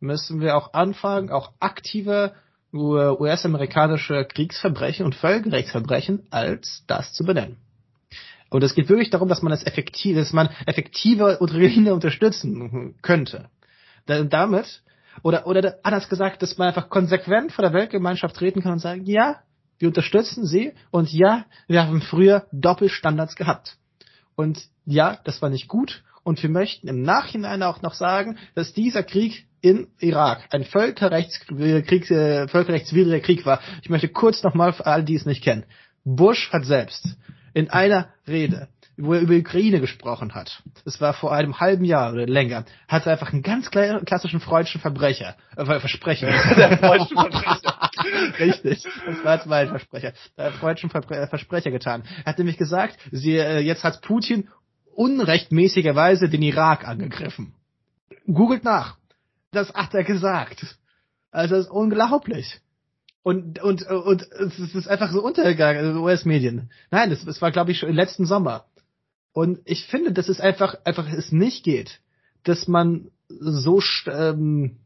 [0.00, 2.32] müssen wir auch anfangen, auch aktive
[2.72, 7.56] US-amerikanische Kriegsverbrechen und Völkerrechtsverbrechen als das zu benennen.
[8.50, 13.48] Und es geht wirklich darum, dass man es effektiv, dass man effektiver Ukraine unterstützen könnte.
[14.06, 14.82] Damit,
[15.22, 19.04] oder, oder anders gesagt, dass man einfach konsequent vor der Weltgemeinschaft treten kann und sagen,
[19.04, 19.42] ja,
[19.78, 23.76] wir unterstützen sie und ja, wir haben früher Doppelstandards gehabt.
[24.34, 28.72] Und ja, das war nicht gut und wir möchten im Nachhinein auch noch sagen, dass
[28.72, 33.60] dieser Krieg in Irak ein Völkerrechtskrieg, äh, völkerrechtswidriger Krieg war.
[33.82, 35.64] Ich möchte kurz nochmal für alle, die es nicht kennen.
[36.04, 37.16] Bush hat selbst
[37.58, 41.84] in einer Rede, wo er über die Ukraine gesprochen hat, das war vor einem halben
[41.84, 46.28] Jahr oder länger, hat er einfach einen ganz klassischen freudschen Verbrecher, äh, Versprecher.
[46.56, 47.90] Der freudschen Verbrecher.
[48.38, 50.12] Richtig, das war jetzt mein Versprecher.
[50.36, 52.04] Der freudschen Verbre Versprecher getan.
[52.24, 54.48] Er hat nämlich gesagt, sie, äh, jetzt hat Putin
[54.94, 57.54] unrechtmäßigerweise den Irak angegriffen.
[58.32, 58.98] Googelt nach.
[59.50, 60.76] Das hat er gesagt.
[61.32, 62.60] Also das ist unglaublich.
[63.28, 66.70] Und, und, und es ist einfach so untergegangen, also US-Medien.
[66.90, 68.64] Nein, das, das war, glaube ich, schon im letzten Sommer.
[69.34, 72.00] Und ich finde, dass es einfach, einfach es nicht geht,
[72.44, 74.78] dass man so, ähm,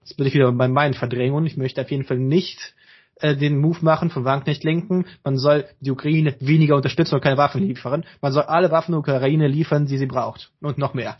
[0.00, 2.74] jetzt bin ich wieder bei meinen Verdrängungen, ich möchte auf jeden Fall nicht
[3.16, 7.36] äh, den Move machen von Wagenknecht lenken, man soll die Ukraine weniger unterstützen und keine
[7.36, 11.18] Waffen liefern, man soll alle Waffen der Ukraine liefern, die sie braucht und noch mehr.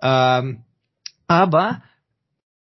[0.00, 0.62] Ähm,
[1.26, 1.82] aber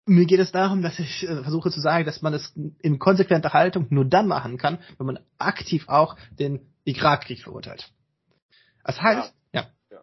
[0.06, 2.52] mir geht es darum, dass ich äh, versuche zu sagen, dass man es
[2.82, 7.90] in konsequenter Haltung nur dann machen kann, wenn man aktiv auch den Irakkrieg verurteilt.
[8.84, 9.66] Das heißt, ja.
[9.90, 10.00] ja.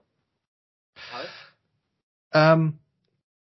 [2.34, 2.54] ja.
[2.54, 2.80] Ähm,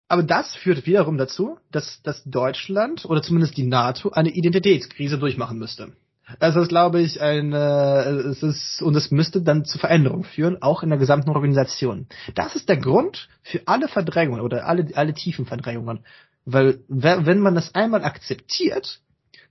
[0.07, 5.59] aber das führt wiederum dazu, dass, dass Deutschland oder zumindest die NATO eine Identitätskrise durchmachen
[5.59, 5.93] müsste.
[6.39, 10.63] Das ist, glaube ich, ein, äh, es ist, und es müsste dann zu Veränderungen führen,
[10.63, 12.07] auch in der gesamten Organisation.
[12.35, 16.05] Das ist der Grund für alle Verdrängungen oder alle, alle tiefen Verdrängungen.
[16.45, 19.01] Weil, wenn man das einmal akzeptiert,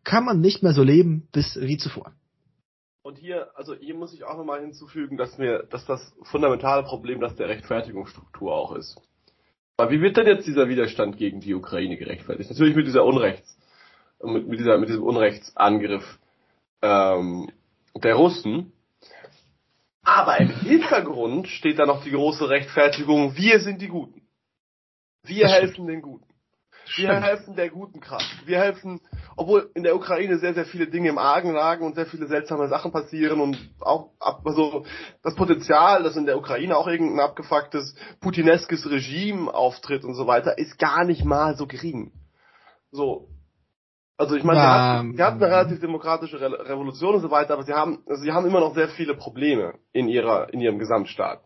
[0.03, 2.13] kann man nicht mehr so leben bis wie zuvor.
[3.01, 7.19] Und hier, also hier muss ich auch nochmal hinzufügen, dass mir, dass das fundamentale Problem,
[7.19, 8.97] dass der Rechtfertigungsstruktur auch ist.
[9.75, 12.49] Aber wie wird denn jetzt dieser Widerstand gegen die Ukraine gerechtfertigt?
[12.49, 13.57] Natürlich mit dieser Unrechts,
[14.23, 16.19] mit, mit dieser, mit diesem Unrechtsangriff
[16.81, 17.51] ähm,
[17.95, 18.71] der Russen.
[20.03, 24.21] Aber im Hintergrund steht da noch die große Rechtfertigung, wir sind die Guten.
[25.23, 26.32] Wir helfen den Guten.
[26.95, 28.45] Wir helfen der guten Kraft.
[28.45, 29.01] Wir helfen,
[29.35, 32.67] obwohl in der Ukraine sehr, sehr viele Dinge im Argen lagen und sehr viele seltsame
[32.67, 34.85] Sachen passieren und auch also
[35.23, 40.57] das Potenzial, dass in der Ukraine auch irgendein abgefucktes putineskes Regime auftritt und so weiter,
[40.57, 42.11] ist gar nicht mal so gering.
[42.91, 43.29] So.
[44.15, 47.53] Also ich meine, wir, hatten, wir hatten eine relativ demokratische Re Revolution und so weiter,
[47.53, 50.77] aber sie haben, also sie haben immer noch sehr viele Probleme in ihrer, in ihrem
[50.77, 51.41] Gesamtstaat.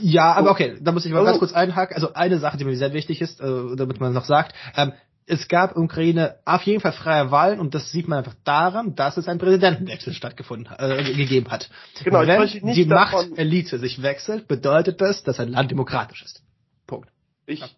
[0.00, 1.94] Ja, aber okay, da muss ich mal also, ganz kurz einhaken.
[1.94, 4.92] Also eine Sache, die mir sehr wichtig ist, äh, damit man noch sagt, ähm,
[5.26, 8.94] es gab in Ukraine auf jeden Fall freie Wahlen und das sieht man einfach daran,
[8.94, 11.70] dass es einen Präsidentenwechsel stattgefunden äh, gegeben hat.
[12.02, 16.42] Genau, Wenn die Machtelite sich wechselt, bedeutet das, dass ein Land demokratisch ist.
[16.86, 17.08] Punkt.
[17.46, 17.68] Ich ja.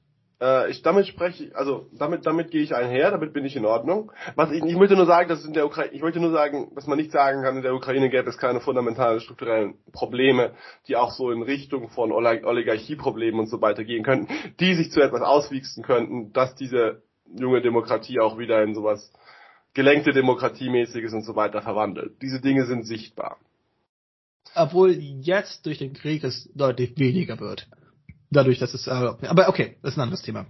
[0.40, 4.12] Äh, ich, damit spreche also damit, damit gehe ich einher, damit bin ich in Ordnung.
[4.34, 6.86] Was ich, ich möchte nur sagen, dass in der Ukraine, ich möchte nur sagen, dass
[6.86, 10.52] man nicht sagen kann, in der Ukraine gäbe es keine fundamentalen strukturellen Probleme,
[10.88, 14.28] die auch so in Richtung von Oligarchieproblemen und so weiter gehen könnten,
[14.60, 17.02] die sich zu etwas auswichsen könnten, dass diese
[17.34, 19.12] junge Demokratie auch wieder in sowas
[19.72, 22.20] gelenkte Demokratiemäßiges und so weiter verwandelt.
[22.22, 23.38] Diese Dinge sind sichtbar.
[24.54, 27.68] Obwohl jetzt durch den Krieg es deutlich weniger wird.
[28.30, 30.46] Dadurch, dass es, äh, aber okay, das ist ein anderes Thema.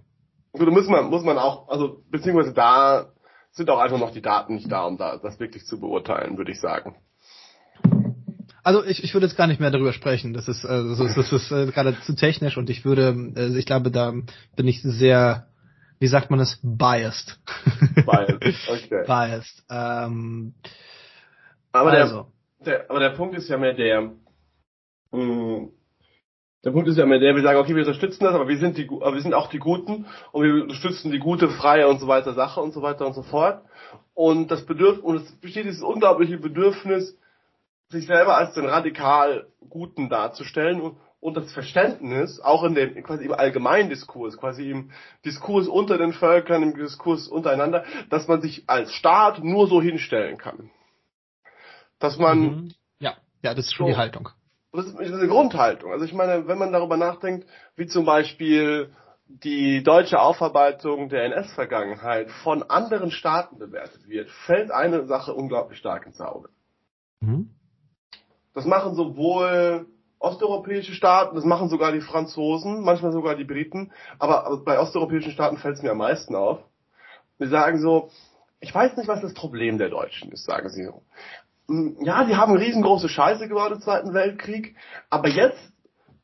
[0.52, 3.12] Gut, muss man, muss man auch, also, beziehungsweise da
[3.50, 6.52] sind auch einfach noch die Daten nicht da, um da, das wirklich zu beurteilen, würde
[6.52, 6.96] ich sagen.
[8.62, 10.32] Also ich, ich würde jetzt gar nicht mehr darüber sprechen.
[10.32, 13.56] Das ist, äh, das ist, das ist äh, gerade zu technisch und ich würde, äh,
[13.56, 14.12] ich glaube, da
[14.56, 15.46] bin ich sehr,
[16.00, 17.38] wie sagt man das, biased.
[17.94, 19.04] Biased, okay.
[19.06, 19.64] biased.
[19.70, 20.54] Ähm,
[21.70, 22.26] aber also.
[22.58, 24.12] der, der, aber der Punkt ist ja mehr der,
[25.12, 25.70] mh, mm,
[26.66, 28.76] der Punkt ist ja immer der, wir sagen, okay, wir unterstützen das, aber wir sind
[28.76, 32.08] die, aber wir sind auch die Guten und wir unterstützen die gute, freie und so
[32.08, 33.62] weiter Sache und so weiter und so fort.
[34.14, 37.16] Und das Bedürfnis, und es besteht dieses unglaubliche Bedürfnis,
[37.88, 43.26] sich selber als den radikal Guten darzustellen und, und das Verständnis, auch in dem, quasi
[43.26, 44.90] im allgemeinen Diskurs, quasi im
[45.24, 50.36] Diskurs unter den Völkern, im Diskurs untereinander, dass man sich als Staat nur so hinstellen
[50.36, 50.70] kann.
[52.00, 52.74] Dass man, mhm.
[52.98, 54.30] ja, ja, das ist schon so, die Haltung
[54.76, 55.92] das ist eine Grundhaltung.
[55.92, 57.46] Also ich meine, wenn man darüber nachdenkt,
[57.76, 58.90] wie zum Beispiel
[59.28, 66.06] die deutsche Aufarbeitung der NS-Vergangenheit von anderen Staaten bewertet wird, fällt eine Sache unglaublich stark
[66.06, 66.48] ins Auge.
[67.20, 67.50] Mhm.
[68.54, 69.86] Das machen sowohl
[70.18, 75.58] osteuropäische Staaten, das machen sogar die Franzosen, manchmal sogar die Briten, aber bei osteuropäischen Staaten
[75.58, 76.60] fällt es mir am meisten auf.
[77.38, 78.10] Wir sagen so,
[78.60, 81.02] ich weiß nicht, was das Problem der Deutschen ist, sagen sie so.
[81.68, 84.76] Hm, ja, die haben riesengroße Scheiße gebaut im Zweiten Weltkrieg,
[85.10, 85.72] aber jetzt,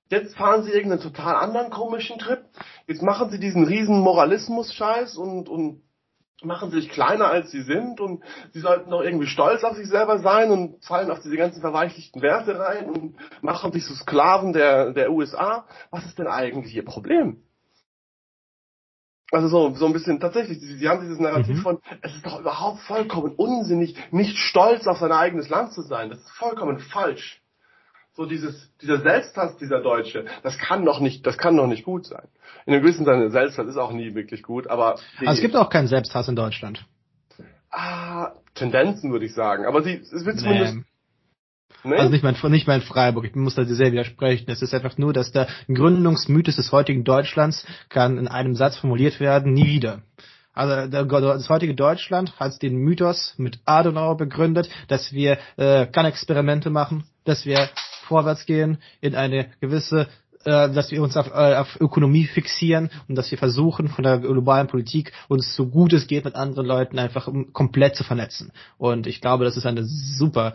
[0.08, 2.44] jetzt fahren sie irgendeinen total anderen komischen Trip.
[2.86, 5.82] Jetzt machen sie diesen riesen Moralismus-Scheiß und, und
[6.44, 8.22] machen sich kleiner als sie sind und
[8.52, 12.20] sie sollten auch irgendwie stolz auf sich selber sein und fallen auf diese ganzen verweichlichten
[12.22, 15.66] Werte rein und machen sich so Sklaven der, der USA.
[15.90, 17.42] Was ist denn eigentlich ihr Problem?
[19.32, 21.62] Also so, so ein bisschen tatsächlich, sie, haben dieses Narrativ mhm.
[21.62, 26.10] von, es ist doch überhaupt vollkommen unsinnig, nicht stolz auf sein eigenes Land zu sein.
[26.10, 27.40] Das ist vollkommen falsch.
[28.12, 32.04] So dieses, dieser Selbsthass dieser Deutsche, das kann doch nicht, das kann doch nicht gut
[32.04, 32.28] sein.
[32.66, 34.96] In einem gewissen Sinne, Selbsthass ist auch nie wirklich gut, aber.
[35.18, 36.84] Die, also es gibt auch keinen Selbsthass in Deutschland.
[37.70, 39.64] Ah, Tendenzen würde ich sagen.
[39.64, 40.84] Aber sie, es wird zumindest, nee.
[41.84, 41.96] Nee?
[41.96, 44.50] Also nicht mein, nicht mein Freiburg, ich muss da sehr widersprechen.
[44.50, 49.20] Es ist einfach nur, dass der Gründungsmythos des heutigen Deutschlands kann in einem Satz formuliert
[49.20, 50.02] werden, nie wieder.
[50.54, 56.68] Also das heutige Deutschland hat den Mythos mit Adenauer begründet, dass wir äh, keine Experimente
[56.68, 57.70] machen, dass wir
[58.06, 60.08] vorwärts gehen in eine gewisse
[60.44, 64.18] äh, dass wir uns auf, äh, auf Ökonomie fixieren und dass wir versuchen, von der
[64.18, 68.50] globalen Politik uns so gut es geht mit anderen Leuten einfach komplett zu vernetzen.
[68.76, 70.54] Und ich glaube, das ist eine super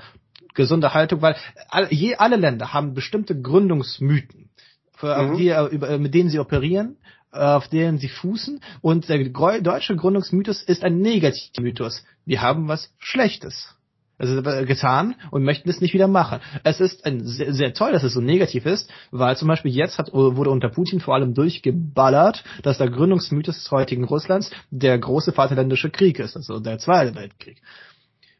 [0.57, 1.37] gesunde Haltung, weil
[1.69, 4.49] alle, je, alle Länder haben bestimmte Gründungsmythen,
[4.97, 5.37] für, mhm.
[5.37, 6.97] die, über, mit denen sie operieren
[7.29, 8.61] auf denen sie fußen.
[8.81, 9.23] Und der
[9.59, 12.03] deutsche Gründungsmythos ist ein negativer Mythos.
[12.25, 13.77] Wir haben was Schlechtes
[14.19, 16.39] also getan und möchten es nicht wieder machen.
[16.63, 19.97] Es ist ein sehr, sehr toll, dass es so negativ ist, weil zum Beispiel jetzt
[19.97, 25.33] hat, wurde unter Putin vor allem durchgeballert, dass der Gründungsmythos des heutigen Russlands der große
[25.33, 27.61] Vaterländische Krieg ist, also der Zweite Weltkrieg.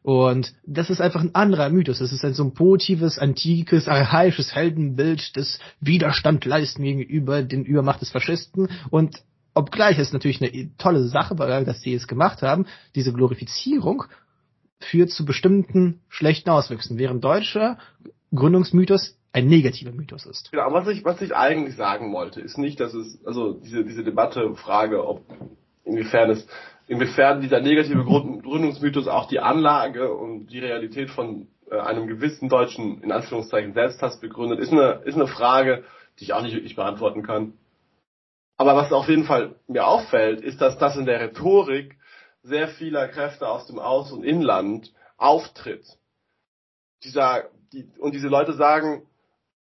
[0.07, 1.99] Und das ist einfach ein anderer Mythos.
[1.99, 7.99] Das ist ein so ein positives, antikes, archaisches Heldenbild des Widerstand leisten gegenüber den Übermacht
[7.99, 8.69] des Faschisten.
[8.89, 9.21] Und
[9.53, 14.05] obgleich es natürlich eine tolle Sache war, dass sie es gemacht haben, diese Glorifizierung
[14.79, 17.77] führt zu bestimmten schlechten Auswüchsen, während deutscher
[18.33, 20.51] Gründungsmythos ein negativer Mythos ist.
[20.51, 24.05] Genau, was ich, was ich eigentlich sagen wollte, ist nicht, dass es, also diese, diese
[24.05, 25.25] Debatte, Frage, ob
[25.83, 26.47] inwiefern es,
[26.87, 33.01] inwiefern dieser negative Gründungsmythos auch die Anlage und die Realität von äh, einem gewissen deutschen,
[33.03, 35.83] in Anführungszeichen, Selbsthass begründet, ist eine, ist eine Frage,
[36.19, 37.53] die ich auch nicht wirklich beantworten kann.
[38.57, 41.97] Aber was auf jeden Fall mir auffällt, ist, dass das in der Rhetorik
[42.41, 45.85] sehr vieler Kräfte aus dem Aus- und Inland auftritt.
[47.03, 49.05] Dieser, die, und diese Leute sagen,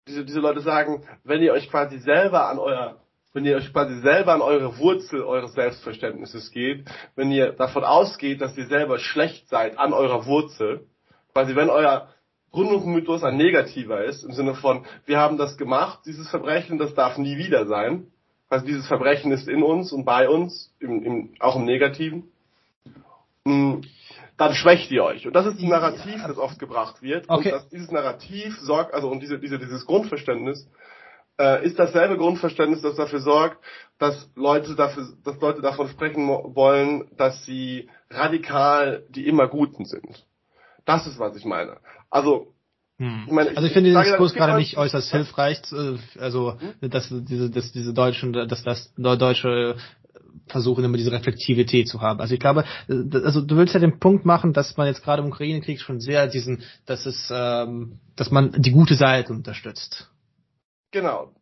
[0.08, 3.00] diese, diese Leute sagen, wenn ihr euch quasi selber an euer,
[3.33, 8.41] wenn ihr euch quasi selber an eure Wurzel eures Selbstverständnisses geht, wenn ihr davon ausgeht,
[8.41, 10.87] dass ihr selber schlecht seid an eurer Wurzel,
[11.33, 12.09] quasi wenn euer
[12.53, 17.16] Gründungsmythos ein negativer ist, im Sinne von, wir haben das gemacht, dieses Verbrechen, das darf
[17.16, 18.09] nie wieder sein.
[18.49, 22.24] Also dieses Verbrechen ist in uns und bei uns, im, im, auch im Negativen.
[23.47, 23.83] Hm,
[24.37, 25.26] dann schwächt ihr euch.
[25.26, 27.26] Und das ist das Narrativ, das oft gebracht wird.
[27.28, 27.53] Okay.
[27.53, 30.66] Und dieses Narrativ sorgt, also und diese, diese, dieses Grundverständnis
[31.41, 33.64] äh, ist dasselbe Grundverständnis, das dafür sorgt,
[33.99, 40.26] dass Leute dafür, dass Leute davon sprechen wollen, dass sie radikal die immer Guten sind.
[40.84, 41.78] Das ist, was ich meine.
[42.11, 42.55] Also
[42.99, 43.24] hm.
[43.26, 46.91] Ich meine, also ich finde den Diskurs gerade nicht äußerst hilfreich, äh, also hm?
[46.91, 49.76] dass diese, dass diese deutschen, dass das deutsche
[50.49, 52.20] versuchen immer diese Reflektivität zu haben.
[52.20, 55.22] Also ich glaube, äh, also du willst ja den Punkt machen, dass man jetzt gerade
[55.22, 60.09] im Ukraine-Krieg schon sehr diesen, dass es, ähm, dass man die gute Seite unterstützt.
[60.91, 61.32] Genau.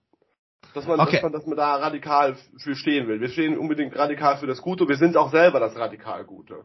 [0.75, 1.13] Dass man, okay.
[1.13, 3.21] dass man, dass man da radikal für stehen will.
[3.21, 4.89] Wir stehen unbedingt radikal für das Gute.
[4.89, 6.65] Wir sind auch selber das radikal Gute.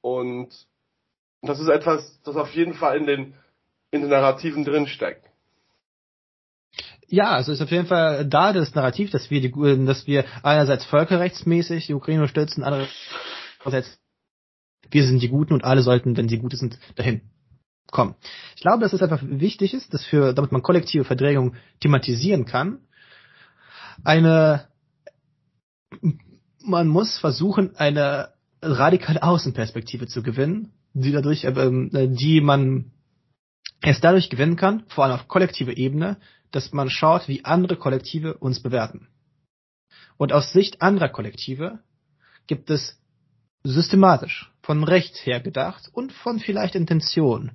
[0.00, 0.50] Und
[1.42, 3.34] das ist etwas, das auf jeden Fall in den,
[3.90, 5.24] in den Narrativen drinsteckt.
[7.08, 10.84] Ja, also ist auf jeden Fall da das Narrativ, dass wir die, dass wir einerseits
[10.84, 13.98] völkerrechtsmäßig die Ukraine unterstützen, andererseits
[14.90, 17.22] wir sind die Guten und alle sollten, wenn sie Gute sind, dahin
[17.90, 18.14] kommen.
[18.56, 22.78] Ich glaube, dass es einfach wichtig ist, dass für, damit man kollektive Verdrängung thematisieren kann,
[24.04, 24.68] eine,
[26.62, 28.30] man muss versuchen, eine
[28.62, 32.92] radikale Außenperspektive zu gewinnen, die dadurch, äh, die man
[33.82, 36.18] erst dadurch gewinnen kann, vor allem auf kollektiver Ebene,
[36.50, 39.08] dass man schaut, wie andere Kollektive uns bewerten.
[40.16, 41.78] Und aus Sicht anderer Kollektive
[42.46, 42.97] gibt es
[43.68, 47.52] systematisch von Recht her gedacht und von vielleicht Intention.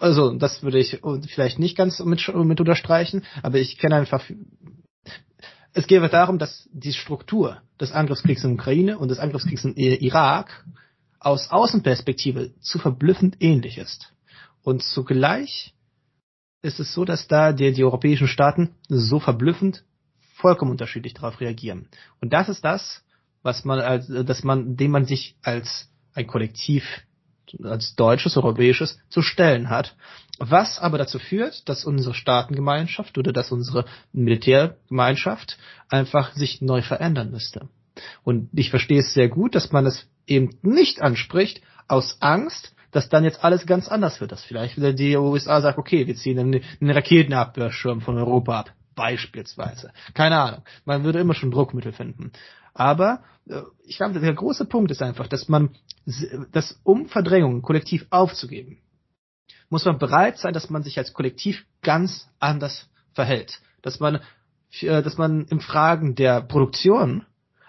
[0.00, 4.24] Also das würde ich vielleicht nicht ganz mit, mit unterstreichen, aber ich kenne einfach.
[5.74, 10.64] Es geht darum, dass die Struktur des Angriffskriegs in Ukraine und des Angriffskriegs in Irak
[11.18, 14.12] aus Außenperspektive zu verblüffend ähnlich ist.
[14.62, 15.74] Und zugleich
[16.62, 19.84] ist es so, dass da die, die europäischen Staaten so verblüffend
[20.34, 21.88] vollkommen unterschiedlich darauf reagieren.
[22.20, 23.02] Und das ist das,
[23.42, 26.84] was man als, dass man, dem man sich als ein Kollektiv,
[27.62, 29.94] als deutsches, europäisches zu stellen hat.
[30.38, 37.30] Was aber dazu führt, dass unsere Staatengemeinschaft oder dass unsere Militärgemeinschaft einfach sich neu verändern
[37.30, 37.68] müsste.
[38.24, 43.08] Und ich verstehe es sehr gut, dass man es eben nicht anspricht, aus Angst, dass
[43.08, 46.38] dann jetzt alles ganz anders wird, dass vielleicht wieder die USA sagt, okay, wir ziehen
[46.38, 49.92] einen, einen Raketenabwehrschirm von Europa ab, beispielsweise.
[50.14, 50.62] Keine Ahnung.
[50.84, 52.32] Man würde immer schon Druckmittel finden.
[52.74, 55.70] Aber äh, ich glaube, der große Punkt ist einfach, dass man,
[56.52, 58.78] das um Verdrängung kollektiv aufzugeben,
[59.68, 63.60] muss man bereit sein, dass man sich als Kollektiv ganz anders verhält.
[63.82, 64.20] Dass man,
[64.80, 67.24] äh, dass man im Fragen der Produktion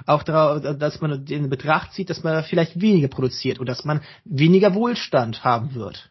[0.05, 4.01] auch darauf, dass man in Betracht zieht, dass man vielleicht weniger produziert und dass man
[4.26, 6.09] weniger Wohlstand haben wird.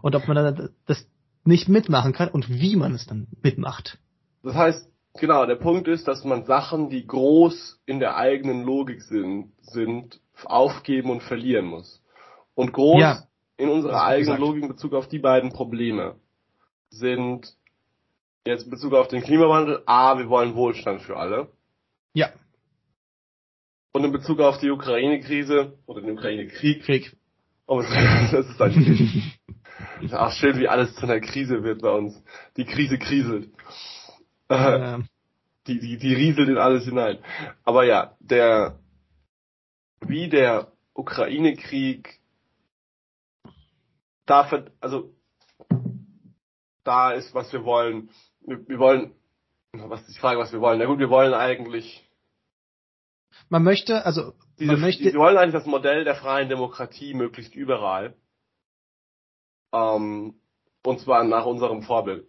[0.00, 1.06] Und ob man das
[1.44, 3.98] nicht mitmachen kann und wie man es dann mitmacht.
[4.46, 4.88] Das heißt,
[5.18, 10.20] genau, der Punkt ist, dass man Sachen, die groß in der eigenen Logik sind, sind
[10.44, 12.00] aufgeben und verlieren muss.
[12.54, 13.22] Und groß ja.
[13.56, 16.14] in unserer eigenen Logik in Bezug auf die beiden Probleme
[16.90, 17.56] sind
[18.46, 21.48] jetzt in Bezug auf den Klimawandel, A, wir wollen Wohlstand für alle.
[22.12, 22.30] Ja.
[23.94, 26.84] Und in Bezug auf die Ukraine-Krise oder den Ukraine-Krieg.
[26.84, 27.16] Krieg.
[27.66, 29.22] Oh, das ist ein Krieg.
[30.12, 32.22] Ach, schön, wie alles zu einer Krise wird bei uns.
[32.56, 33.50] Die Krise kriselt.
[34.48, 34.98] Äh,
[35.66, 37.18] die, die, die rieselt in alles hinein.
[37.64, 38.78] Aber ja, der,
[40.00, 42.20] wie der Ukraine-Krieg
[44.26, 45.14] da, also,
[46.84, 48.10] da ist, was wir wollen.
[48.40, 49.14] Wir, wir wollen,
[49.72, 50.78] was ist die Frage, was wir wollen?
[50.78, 52.04] Na gut, wir wollen eigentlich.
[53.48, 55.04] Man möchte, also, diese, man möchte.
[55.04, 58.14] Wir wollen eigentlich das Modell der freien Demokratie möglichst überall.
[59.72, 60.34] Ähm,
[60.84, 62.26] und zwar nach unserem Vorbild.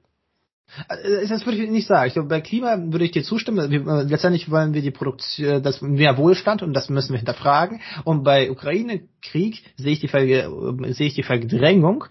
[0.89, 2.07] Äh, das würde ich nicht sagen.
[2.07, 3.71] Ich glaube, bei Klima würde ich dir zustimmen.
[3.71, 7.81] Wir, äh, letztendlich wollen wir die Produktion, das mehr Wohlstand und das müssen wir hinterfragen.
[8.03, 12.05] Und bei Ukraine-Krieg sehe ich die äh, sehe ich die Verdrängung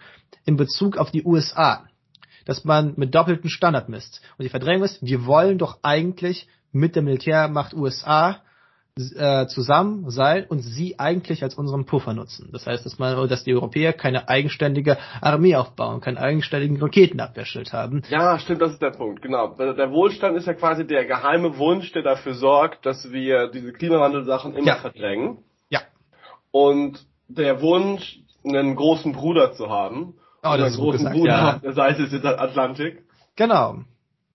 [0.44, 1.86] in Bezug auf die USA,
[2.44, 4.20] dass man mit doppelten Standard misst.
[4.38, 8.42] Und die Verdrängung ist, wir wollen doch eigentlich mit der Militärmacht USA
[8.98, 12.48] äh, zusammen sein und sie eigentlich als unseren Puffer nutzen.
[12.52, 18.02] Das heißt, dass man, dass die Europäer keine eigenständige Armee aufbauen, keinen eigenständigen Raketenabwehrschild haben.
[18.08, 19.48] Ja, stimmt, das ist der Punkt, genau.
[19.48, 24.54] Der Wohlstand ist ja quasi der geheime Wunsch, der dafür sorgt, dass wir diese Klimawandelsachen
[24.54, 24.76] immer ja.
[24.76, 25.44] verdrängen.
[25.68, 25.80] Ja.
[26.50, 30.14] Und der Wunsch, einen großen Bruder zu haben.
[30.42, 31.54] Oh, das ist großen gesagt, Bruder ja.
[31.56, 33.02] auf der Seite der Atlantik.
[33.34, 33.80] Genau.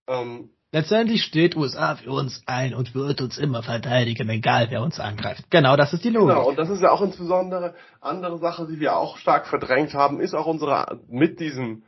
[0.07, 5.01] Ähm, Letztendlich steht USA für uns ein und wird uns immer verteidigen, egal wer uns
[5.01, 5.43] angreift.
[5.49, 6.29] Genau, das ist die Logik.
[6.29, 10.21] Genau, und das ist ja auch insbesondere andere Sache, die wir auch stark verdrängt haben,
[10.21, 11.83] ist auch unsere, mit diesem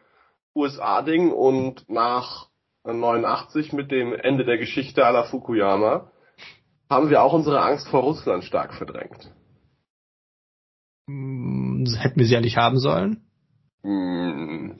[0.53, 2.49] USA-Ding und nach
[2.83, 6.11] 89 mit dem Ende der Geschichte aller Fukuyama,
[6.89, 9.31] haben wir auch unsere Angst vor Russland stark verdrängt.
[11.07, 13.25] Hm, hätten wir sie ja nicht haben sollen?
[13.83, 14.79] Hm.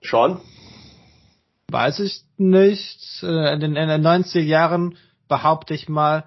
[0.00, 0.40] Schon?
[1.72, 3.22] Weiß ich nicht.
[3.22, 4.96] Äh, in den, in den 90er Jahren
[5.28, 6.24] behaupte ich mal,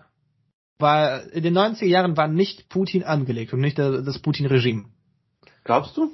[0.80, 4.86] war, in den 90er Jahren war nicht Putin angelegt und nicht das Putin-Regime.
[5.64, 6.12] Glaubst du?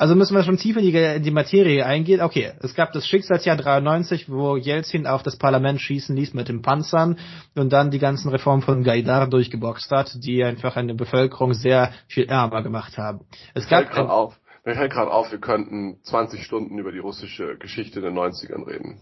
[0.00, 2.20] Also müssen wir schon tief in die, in die Materie eingehen.
[2.20, 6.62] Okay, es gab das Schicksalsjahr 93, wo Jelzin auf das Parlament schießen ließ mit den
[6.62, 7.18] Panzern
[7.56, 12.26] und dann die ganzen Reformen von Gaidar durchgeboxt hat, die einfach eine Bevölkerung sehr viel
[12.26, 13.26] ärmer gemacht haben.
[13.54, 14.38] Es gab auf.
[14.64, 18.66] Mir fällt gerade auf, wir könnten 20 Stunden über die russische Geschichte in den 90ern
[18.66, 19.00] reden.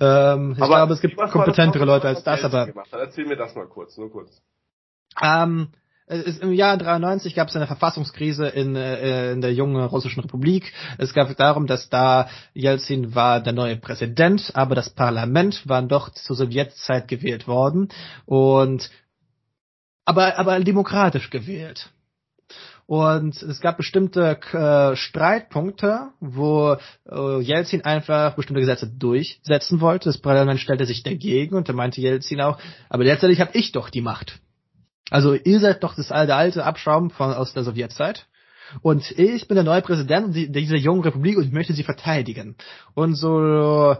[0.00, 2.66] ähm, ich aber glaube, es gibt kompetentere Leute als das, aber.
[2.66, 2.88] Gemacht.
[2.90, 4.42] Dann erzähl mir das mal kurz, nur kurz.
[5.22, 5.68] Ähm,
[6.06, 10.72] es, Im Jahr 93 gab es eine Verfassungskrise in, äh, in der jungen russischen Republik.
[10.98, 16.10] Es gab darum, dass da Jelzin war der neue Präsident, aber das Parlament war doch
[16.10, 17.88] zur Sowjetzeit gewählt worden
[18.26, 18.90] und
[20.04, 21.88] aber aber demokratisch gewählt.
[22.86, 26.76] Und es gab bestimmte äh, Streitpunkte, wo
[27.10, 30.10] äh, Jelzin einfach bestimmte Gesetze durchsetzen wollte.
[30.10, 32.58] Das Parlament stellte sich dagegen und da meinte Jelzin auch,
[32.90, 34.38] aber letztendlich habe ich doch die Macht.
[35.10, 38.26] Also ihr seid doch das alte, alte Abschaum von, aus der Sowjetzeit.
[38.82, 42.56] Und ich bin der neue Präsident dieser jungen Republik und ich möchte sie verteidigen.
[42.94, 43.96] Und so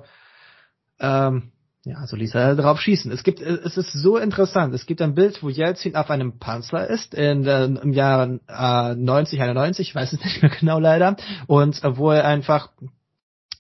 [1.01, 1.53] ähm,
[1.85, 3.13] ja, so ließ er drauf schießen.
[3.13, 4.75] Es gibt, es ist so interessant.
[4.75, 8.95] Es gibt ein Bild, wo Jelzin auf einem Panzer ist in, äh, im Jahr äh,
[8.95, 11.17] 90, 91, ich weiß es nicht mehr genau leider,
[11.47, 12.71] und äh, wo er einfach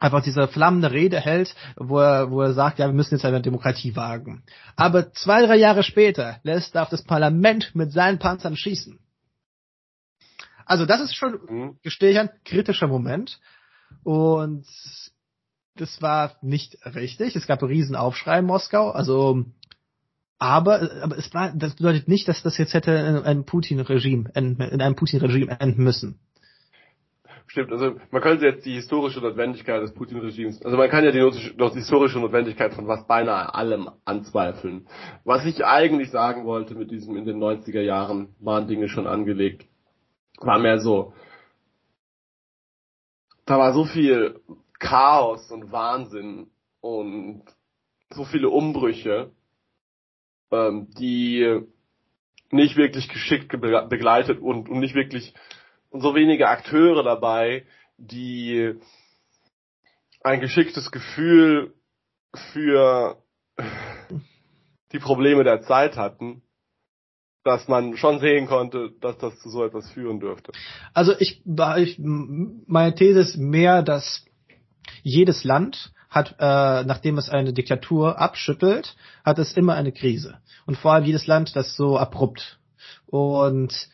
[0.01, 3.41] einfach diese flammende Rede hält, wo er, wo er sagt, ja, wir müssen jetzt eine
[3.41, 4.43] Demokratie wagen.
[4.77, 8.99] Aber zwei, drei Jahre später lässt er auf das Parlament mit seinen Panzern schießen.
[10.67, 11.79] Also das ist schon, mhm.
[11.83, 13.39] gestehe ich ein, kritischer Moment.
[14.03, 14.67] Und
[15.77, 17.37] das war nicht richtig.
[17.37, 18.91] Es gab einen riesen Aufschrei in Moskau.
[18.91, 19.45] Also,
[20.39, 24.61] aber, aber es war, das bedeutet nicht, dass das jetzt hätte in einem Putin-Regime, in
[24.61, 26.19] einem Putin-Regime enden müssen.
[27.47, 31.21] Stimmt, also man könnte jetzt die historische Notwendigkeit des Putin-Regimes, also man kann ja die,
[31.21, 34.89] die historische Notwendigkeit von was beinahe allem anzweifeln.
[35.25, 39.67] Was ich eigentlich sagen wollte mit diesem in den 90er Jahren waren Dinge schon angelegt,
[40.39, 41.13] war mehr so,
[43.45, 44.41] da war so viel
[44.85, 47.45] Chaos und Wahnsinn und
[48.11, 49.33] so viele Umbrüche,
[50.51, 51.61] ähm, die
[52.51, 55.35] nicht wirklich geschickt begleitet und, und nicht wirklich
[55.89, 57.65] und so wenige Akteure dabei,
[57.97, 58.75] die
[60.23, 61.75] ein geschicktes Gefühl
[62.53, 63.23] für
[64.93, 66.43] die Probleme der Zeit hatten,
[67.43, 70.53] dass man schon sehen konnte, dass das zu so etwas führen dürfte.
[70.93, 71.43] Also ich,
[71.77, 74.25] ich meine These ist mehr, dass
[75.05, 80.39] jedes Land hat, äh, nachdem es eine Diktatur abschüttelt, hat es immer eine Krise.
[80.67, 82.59] Und vor allem jedes Land das so abrupt.
[83.07, 83.89] Und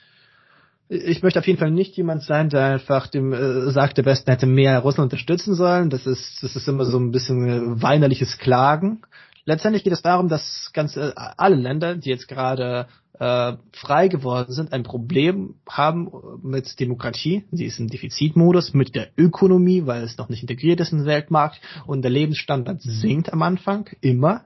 [0.89, 4.31] ich möchte auf jeden Fall nicht jemand sein, der einfach dem äh, sagt, der Westen
[4.31, 5.91] hätte mehr Russland unterstützen sollen.
[5.91, 9.03] Das ist, das ist immer so ein bisschen äh, weinerliches Klagen.
[9.45, 12.87] Letztendlich geht es darum, dass ganz alle Länder, die jetzt gerade
[13.21, 16.11] äh, frei geworden sind, ein Problem haben
[16.43, 17.45] mit Demokratie.
[17.53, 21.07] Sie ist im Defizitmodus, mit der Ökonomie, weil es noch nicht integriert ist in den
[21.07, 24.45] Weltmarkt und der Lebensstandard sinkt am Anfang immer.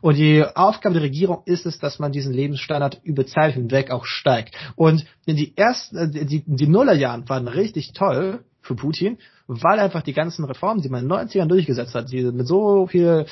[0.00, 4.06] Und die Aufgabe der Regierung ist es, dass man diesen Lebensstandard über Zeit hinweg auch
[4.06, 4.54] steigt.
[4.74, 10.12] Und die ersten, äh, die, die Nullerjahren waren richtig toll für Putin, weil einfach die
[10.14, 13.26] ganzen Reformen, die man in den 90ern durchgesetzt hat, die mit so viel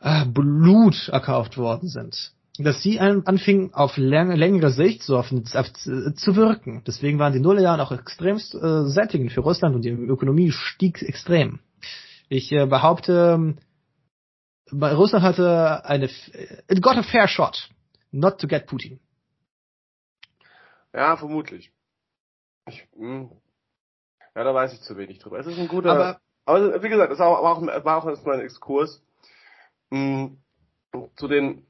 [0.00, 5.72] äh, Blut erkauft worden sind, dass sie anfingen auf läng längere Sicht so auf, auf,
[5.72, 6.82] zu wirken.
[6.86, 11.60] Deswegen waren die Nullerjahre auch extremst äh, sättigend für Russland und die Ökonomie stieg extrem.
[12.28, 13.56] Ich äh, behaupte,
[14.72, 16.06] Russland hatte eine,
[16.68, 17.68] it got a fair shot,
[18.10, 19.00] not to get Putin.
[20.92, 21.72] Ja, vermutlich.
[22.66, 23.06] Ich, mh.
[23.06, 23.30] Hm.
[24.36, 25.38] Ja, da weiß ich zu wenig drüber.
[25.38, 28.44] Es ist ein guter, aber, aber wie gesagt, es war auch, war auch erstmal ein
[28.44, 29.00] Exkurs
[29.90, 30.30] mh,
[30.92, 31.66] hm, zu den,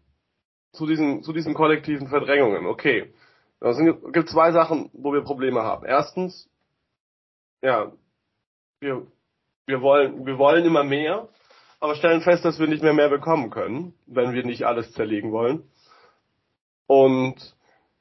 [0.72, 2.66] zu diesen, zu diesen kollektiven Verdrängungen.
[2.66, 3.12] Okay.
[3.60, 3.78] Es
[4.12, 5.86] gibt zwei Sachen, wo wir Probleme haben.
[5.86, 6.50] Erstens,
[7.62, 7.92] ja,
[8.80, 9.06] wir,
[9.66, 11.28] wir wollen, wir wollen immer mehr
[11.84, 15.32] aber stellen fest, dass wir nicht mehr mehr bekommen können, wenn wir nicht alles zerlegen
[15.32, 15.64] wollen.
[16.86, 17.36] Und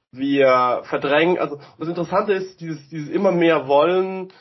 [0.09, 4.31] wir verdrängen, also das Interessante ist, dieses, dieses immer mehr wollen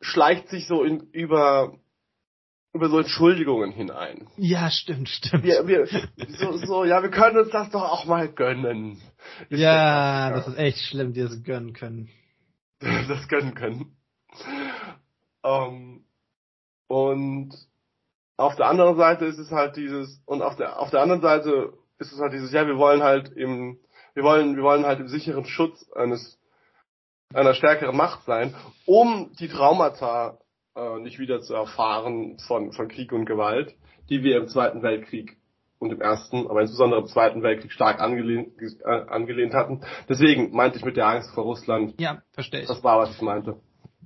[0.00, 1.74] schleicht sich so in, über
[2.74, 4.26] über so Entschuldigungen hinein.
[4.36, 5.44] Ja, stimmt, stimmt.
[5.44, 5.86] Wir, wir,
[6.28, 9.00] so, so, ja, wir können uns das doch auch mal gönnen.
[9.48, 12.10] Ist ja, das, das ist echt schlimm, dir das gönnen können.
[12.80, 13.96] das gönnen können.
[15.42, 16.04] Um, ähm,
[16.88, 17.54] und
[18.36, 21.74] auf der anderen Seite ist es halt dieses, und auf der, auf der anderen Seite
[21.98, 23.78] ist es halt dieses, ja, wir wollen halt im,
[24.14, 26.40] wir wollen, wir wollen halt im sicheren Schutz eines,
[27.32, 28.54] einer stärkeren Macht sein,
[28.84, 30.38] um die Traumata
[30.76, 33.74] äh, nicht wieder zu erfahren von, von Krieg und Gewalt,
[34.08, 35.36] die wir im Zweiten Weltkrieg
[35.78, 39.82] und im Ersten, aber insbesondere im Zweiten Weltkrieg stark angelehnt, äh, angelehnt hatten.
[40.08, 41.94] Deswegen meinte ich mit der Angst vor Russland.
[42.00, 42.68] Ja, verstehe ich.
[42.68, 43.56] Das war, was ich meinte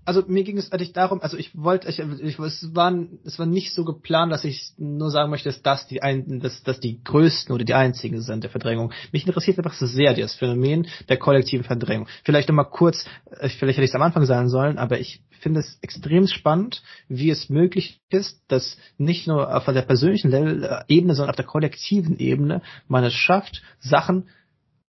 [0.09, 2.95] also mir ging es eigentlich darum, also ich wollte, ich, ich, es war,
[3.27, 6.63] es war nicht so geplant, dass ich nur sagen möchte, dass das die ein, dass,
[6.63, 8.91] dass die größten oder die einzigen sind der Verdrängung.
[9.13, 12.09] Mich interessiert einfach so sehr das Phänomen der kollektiven Verdrängung.
[12.25, 15.61] Vielleicht nochmal kurz, äh, vielleicht hätte ich es am Anfang sagen sollen, aber ich finde
[15.61, 21.17] es extrem spannend, wie es möglich ist, dass nicht nur auf der persönlichen äh, Ebene,
[21.17, 24.31] sondern auf der kollektiven Ebene man es schafft, Sachen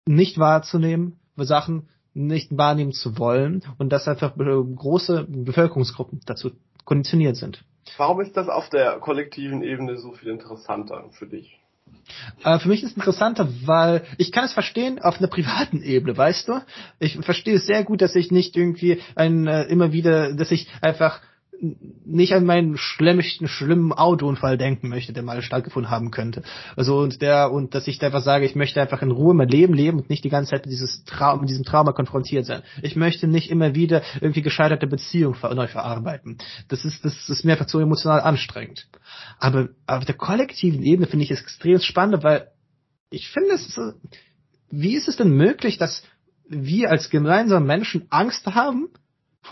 [0.07, 6.51] nicht wahrzunehmen, Sachen nicht wahrnehmen zu wollen und dass einfach große Bevölkerungsgruppen dazu
[6.85, 7.63] konditioniert sind.
[7.97, 11.59] Warum ist das auf der kollektiven Ebene so viel interessanter für dich?
[12.43, 16.17] Äh, für mich ist es interessanter, weil ich kann es verstehen auf einer privaten Ebene,
[16.17, 16.61] weißt du?
[16.99, 20.67] Ich verstehe es sehr gut, dass ich nicht irgendwie ein äh, immer wieder, dass ich
[20.81, 21.21] einfach
[22.05, 26.43] nicht an meinen schlimmsten, schlimmen Autounfall denken möchte, der mal stattgefunden haben könnte.
[26.75, 29.73] Also und der und dass ich einfach sage, ich möchte einfach in Ruhe mein Leben
[29.73, 32.63] leben und nicht die ganze Zeit mit dieses Traum, mit diesem Trauma konfrontiert sein.
[32.81, 36.37] Ich möchte nicht immer wieder irgendwie gescheiterte Beziehungen neu verarbeiten.
[36.67, 38.87] Das ist das ist mir einfach zu emotional anstrengend.
[39.39, 42.49] Aber auf der kollektiven Ebene finde ich es extrem spannend, weil
[43.09, 43.79] ich finde es
[44.69, 46.03] wie ist es denn möglich, dass
[46.49, 48.89] wir als gemeinsame Menschen Angst haben,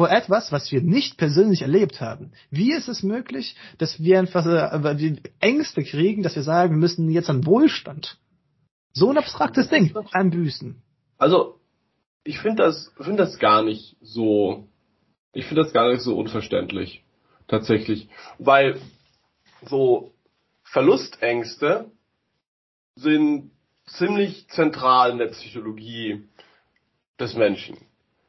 [0.01, 2.31] vor etwas, was wir nicht persönlich erlebt haben.
[2.49, 7.07] Wie ist es möglich, dass wir einfach äh, Ängste kriegen, dass wir sagen, wir müssen
[7.11, 8.17] jetzt an Wohlstand?
[8.93, 10.81] So ein abstraktes Ding einbüßen.
[11.19, 11.59] Also,
[12.23, 14.67] ich finde das, finde das gar nicht so,
[15.33, 17.03] ich finde das gar nicht so unverständlich.
[17.47, 18.09] Tatsächlich.
[18.39, 18.81] Weil
[19.67, 20.15] so
[20.63, 21.91] Verlustängste
[22.95, 23.51] sind
[23.85, 26.27] ziemlich zentral in der Psychologie
[27.19, 27.77] des Menschen.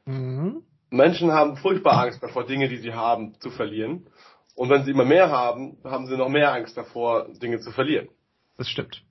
[0.04, 0.64] Mhm.
[0.92, 4.06] Menschen haben furchtbar Angst davor, Dinge, die sie haben, zu verlieren.
[4.54, 8.08] Und wenn sie immer mehr haben, haben sie noch mehr Angst davor, Dinge zu verlieren.
[8.58, 9.02] Das stimmt.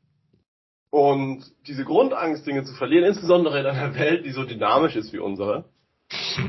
[0.91, 5.19] Und diese Grundangst, Dinge zu verlieren, insbesondere in einer Welt, die so dynamisch ist wie
[5.19, 5.65] unsere,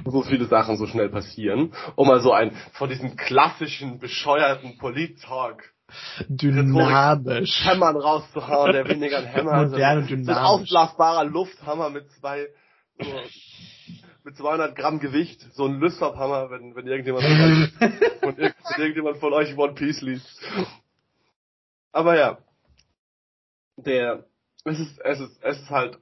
[0.04, 4.76] wo so viele Sachen so schnell passieren, um mal so ein von diesem klassischen, bescheuerten
[4.78, 5.62] Polit-Talk
[6.28, 10.26] dynamisch Hämmern rauszuhauen, der weniger ein Hämmer, Modern und dynamisch.
[10.26, 12.48] so ein aufblasbarer Lufthammer mit zwei
[13.04, 13.20] so
[14.24, 17.36] mit 200 Gramm Gewicht, so ein Lysop-Hammer, wenn, wenn irgendjemand von
[18.38, 20.40] wenn irgendjemand von euch One Piece liest.
[21.92, 22.38] Aber ja,
[23.76, 24.24] der,
[24.64, 25.98] es ist, es ist, es ist halt,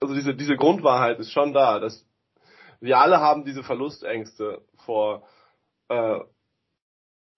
[0.00, 2.06] also diese, diese Grundwahrheit ist schon da, dass
[2.80, 5.26] wir alle haben diese Verlustängste vor,
[5.88, 6.20] äh,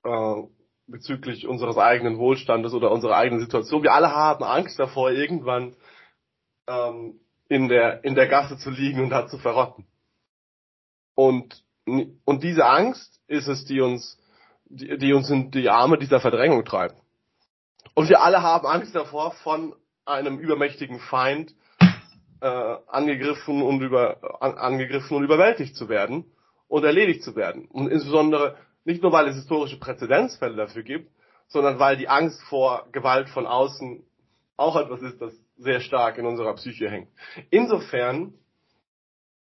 [0.04, 0.42] äh,
[0.86, 3.82] bezüglich unseres eigenen Wohlstandes oder unserer eigenen Situation.
[3.82, 5.76] Wir alle haben Angst davor, irgendwann
[6.66, 9.86] ähm, in der in der Gasse zu liegen und da zu verrotten.
[11.14, 14.18] Und und diese Angst ist es, die uns
[14.64, 16.96] die, die uns in die Arme dieser Verdrängung treibt.
[17.94, 19.74] Und wir alle haben Angst davor, von
[20.04, 21.54] einem übermächtigen Feind
[22.40, 26.24] äh, angegriffen und über an, angegriffen und überwältigt zu werden
[26.68, 27.66] und erledigt zu werden.
[27.66, 31.10] Und insbesondere nicht nur, weil es historische Präzedenzfälle dafür gibt,
[31.48, 34.04] sondern weil die Angst vor Gewalt von außen
[34.56, 37.08] auch etwas ist, das sehr stark in unserer Psyche hängt.
[37.50, 38.34] Insofern,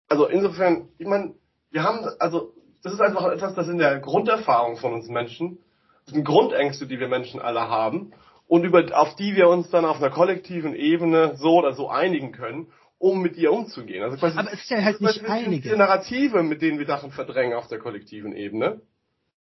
[0.08, 1.34] also insofern, ich meine,
[1.72, 5.60] wir haben, also das ist einfach etwas, das in der Grunderfahrung von uns Menschen,
[6.06, 8.14] das sind Grundängste, die wir Menschen alle haben
[8.48, 12.32] und über, auf die wir uns dann auf einer kollektiven Ebene so oder so einigen
[12.32, 14.04] können, um mit ihr umzugehen.
[14.04, 15.64] Also quasi, Aber es ist ja halt nicht einige.
[15.64, 18.82] Diese Narrative, mit denen wir Sachen verdrängen auf der kollektiven Ebene,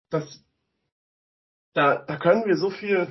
[0.09, 0.43] das,
[1.73, 3.07] da, da können wir so viel,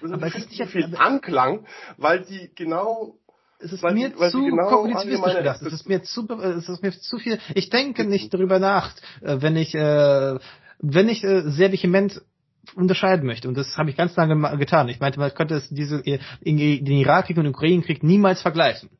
[0.00, 1.66] so aber es ist nicht viel Anklang,
[1.96, 3.18] weil sie genau
[3.58, 5.62] es ist weil mir die, zu genau kognitivistisch gedacht.
[5.62, 7.38] Es ist mir zu, es ist mir zu viel.
[7.54, 10.38] Ich denke nicht darüber nach, äh, wenn ich, äh,
[10.80, 12.20] wenn ich äh, sehr vehement
[12.74, 13.48] unterscheiden möchte.
[13.48, 14.88] Und das habe ich ganz lange getan.
[14.88, 18.90] Ich meinte, man könnte es diese, den Irakkrieg und den Ukraine-Krieg niemals vergleichen.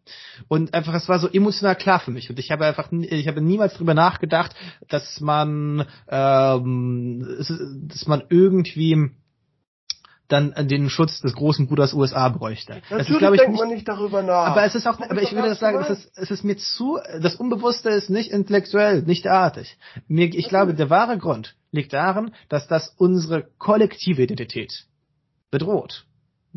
[0.46, 2.30] Und einfach, es war so emotional klar für mich.
[2.30, 4.54] Und ich habe einfach, ich habe niemals darüber nachgedacht,
[4.88, 7.26] dass man, ähm,
[7.88, 9.10] dass man irgendwie
[10.28, 12.82] dann den Schutz des großen Bruders USA bräuchte.
[12.90, 14.48] Natürlich ist, denkt man nicht darüber nach.
[14.48, 16.98] Aber es ist auch, aber ich würde das sagen, es ist, es ist mir zu,
[17.20, 19.76] das Unbewusste ist nicht intellektuell, nicht derartig.
[20.08, 24.86] Mir, ich glaube, der wahre Grund liegt darin, dass das unsere kollektive Identität
[25.50, 26.04] bedroht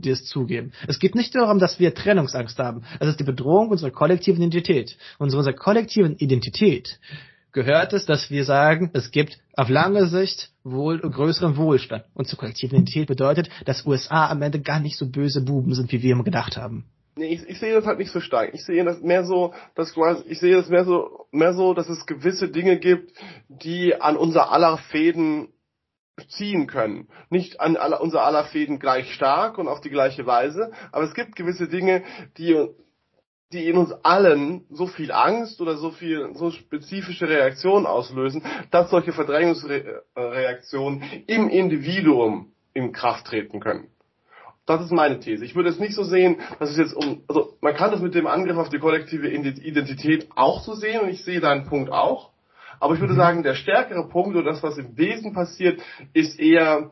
[0.01, 0.71] die es zugeben.
[0.87, 2.83] Es geht nicht darum, dass wir Trennungsangst haben.
[2.99, 4.97] Es ist die Bedrohung unserer kollektiven Identität.
[5.17, 6.99] Unsere, unserer kollektiven Identität
[7.51, 12.05] gehört es, dass wir sagen, es gibt auf lange Sicht wohl größeren Wohlstand.
[12.13, 15.91] Und zur kollektiven Identität bedeutet, dass USA am Ende gar nicht so böse Buben sind,
[15.91, 16.85] wie wir immer gedacht haben.
[17.15, 18.53] Nee, ich, ich sehe das halt nicht so stark.
[18.53, 21.89] Ich sehe das mehr so, dass quasi, ich sehe das mehr so, mehr so, dass
[21.89, 23.11] es gewisse Dinge gibt,
[23.49, 25.49] die an unser aller Fäden
[26.29, 27.07] ziehen können.
[27.29, 31.13] Nicht an aller, unser aller Fäden gleich stark und auf die gleiche Weise, aber es
[31.13, 32.03] gibt gewisse Dinge,
[32.37, 32.69] die
[33.51, 38.91] die in uns allen so viel Angst oder so viel, so spezifische Reaktionen auslösen, dass
[38.91, 43.87] solche Verdrängungsreaktionen im Individuum in Kraft treten können.
[44.67, 45.43] Das ist meine These.
[45.43, 48.13] Ich würde es nicht so sehen, dass es jetzt um, also man kann das mit
[48.13, 52.29] dem Angriff auf die kollektive Identität auch so sehen und ich sehe deinen Punkt auch.
[52.79, 53.17] Aber ich würde mhm.
[53.17, 55.81] sagen, der stärkere Punkt oder das, was im Wesen passiert,
[56.13, 56.91] ist eher,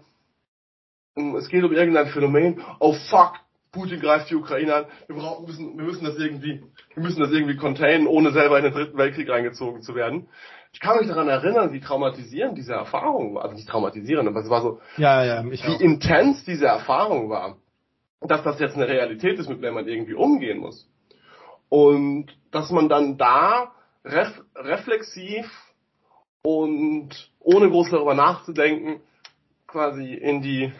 [1.15, 3.33] es geht um irgendein Phänomen, oh fuck,
[3.71, 6.63] Putin greift die Ukraine an, wir brauchen, müssen, wir müssen das irgendwie,
[6.93, 10.27] wir müssen das irgendwie containen, ohne selber in den dritten Weltkrieg reingezogen zu werden.
[10.73, 13.43] Ich kann mich daran erinnern, wie traumatisierend diese Erfahrung war.
[13.43, 15.79] Also nicht traumatisierend, aber es war so, ja, ja, wie auch.
[15.79, 17.57] intens diese Erfahrung war.
[18.21, 20.89] Dass das jetzt eine Realität ist, mit der man irgendwie umgehen muss.
[21.69, 23.71] Und dass man dann da
[24.03, 25.45] ref reflexiv
[26.41, 27.09] und
[27.39, 29.01] ohne groß darüber nachzudenken,
[29.67, 30.71] quasi in die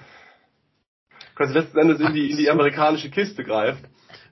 [1.37, 3.83] quasi letzten Endes in die, in die amerikanische Kiste greift.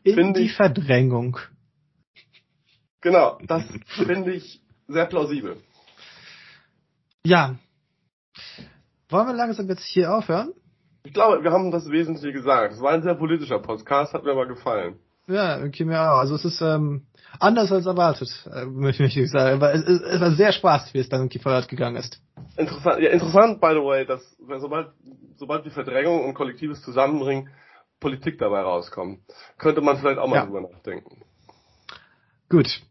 [0.03, 1.37] In die ich, Verdrängung.
[3.01, 5.57] Genau, das finde ich sehr plausibel.
[7.23, 7.55] Ja.
[9.09, 10.53] Wollen wir langsam jetzt hier aufhören?
[11.03, 12.73] Ich glaube, wir haben das Wesentliche gesagt.
[12.73, 14.99] Es war ein sehr politischer Podcast, hat mir aber gefallen.
[15.27, 16.19] Ja, okay, mir auch.
[16.19, 17.07] Also es ist ähm,
[17.39, 19.55] anders als erwartet, äh, möchte ich sagen.
[19.55, 22.21] Aber es, es, war sehr spaßig, wie es dann vorwärts gegangen ist.
[22.57, 24.21] Interessant, ja, interessant, by the way, dass
[24.59, 24.89] sobald,
[25.37, 27.49] sobald die Verdrängung und kollektives Zusammenbringen
[27.99, 29.19] Politik dabei rauskommt,
[29.57, 30.45] könnte man vielleicht auch mal ja.
[30.45, 31.23] drüber nachdenken.
[32.49, 32.81] Gut.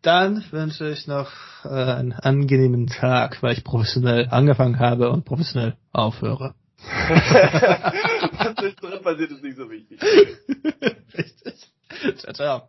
[0.00, 1.30] Dann wünsche ich noch
[1.64, 6.54] äh, einen angenehmen Tag, weil ich professionell angefangen habe und professionell aufhöre.
[7.08, 10.00] Was drin passiert, ist nicht so wichtig.
[11.16, 11.72] Richtig.
[12.18, 12.62] 这这样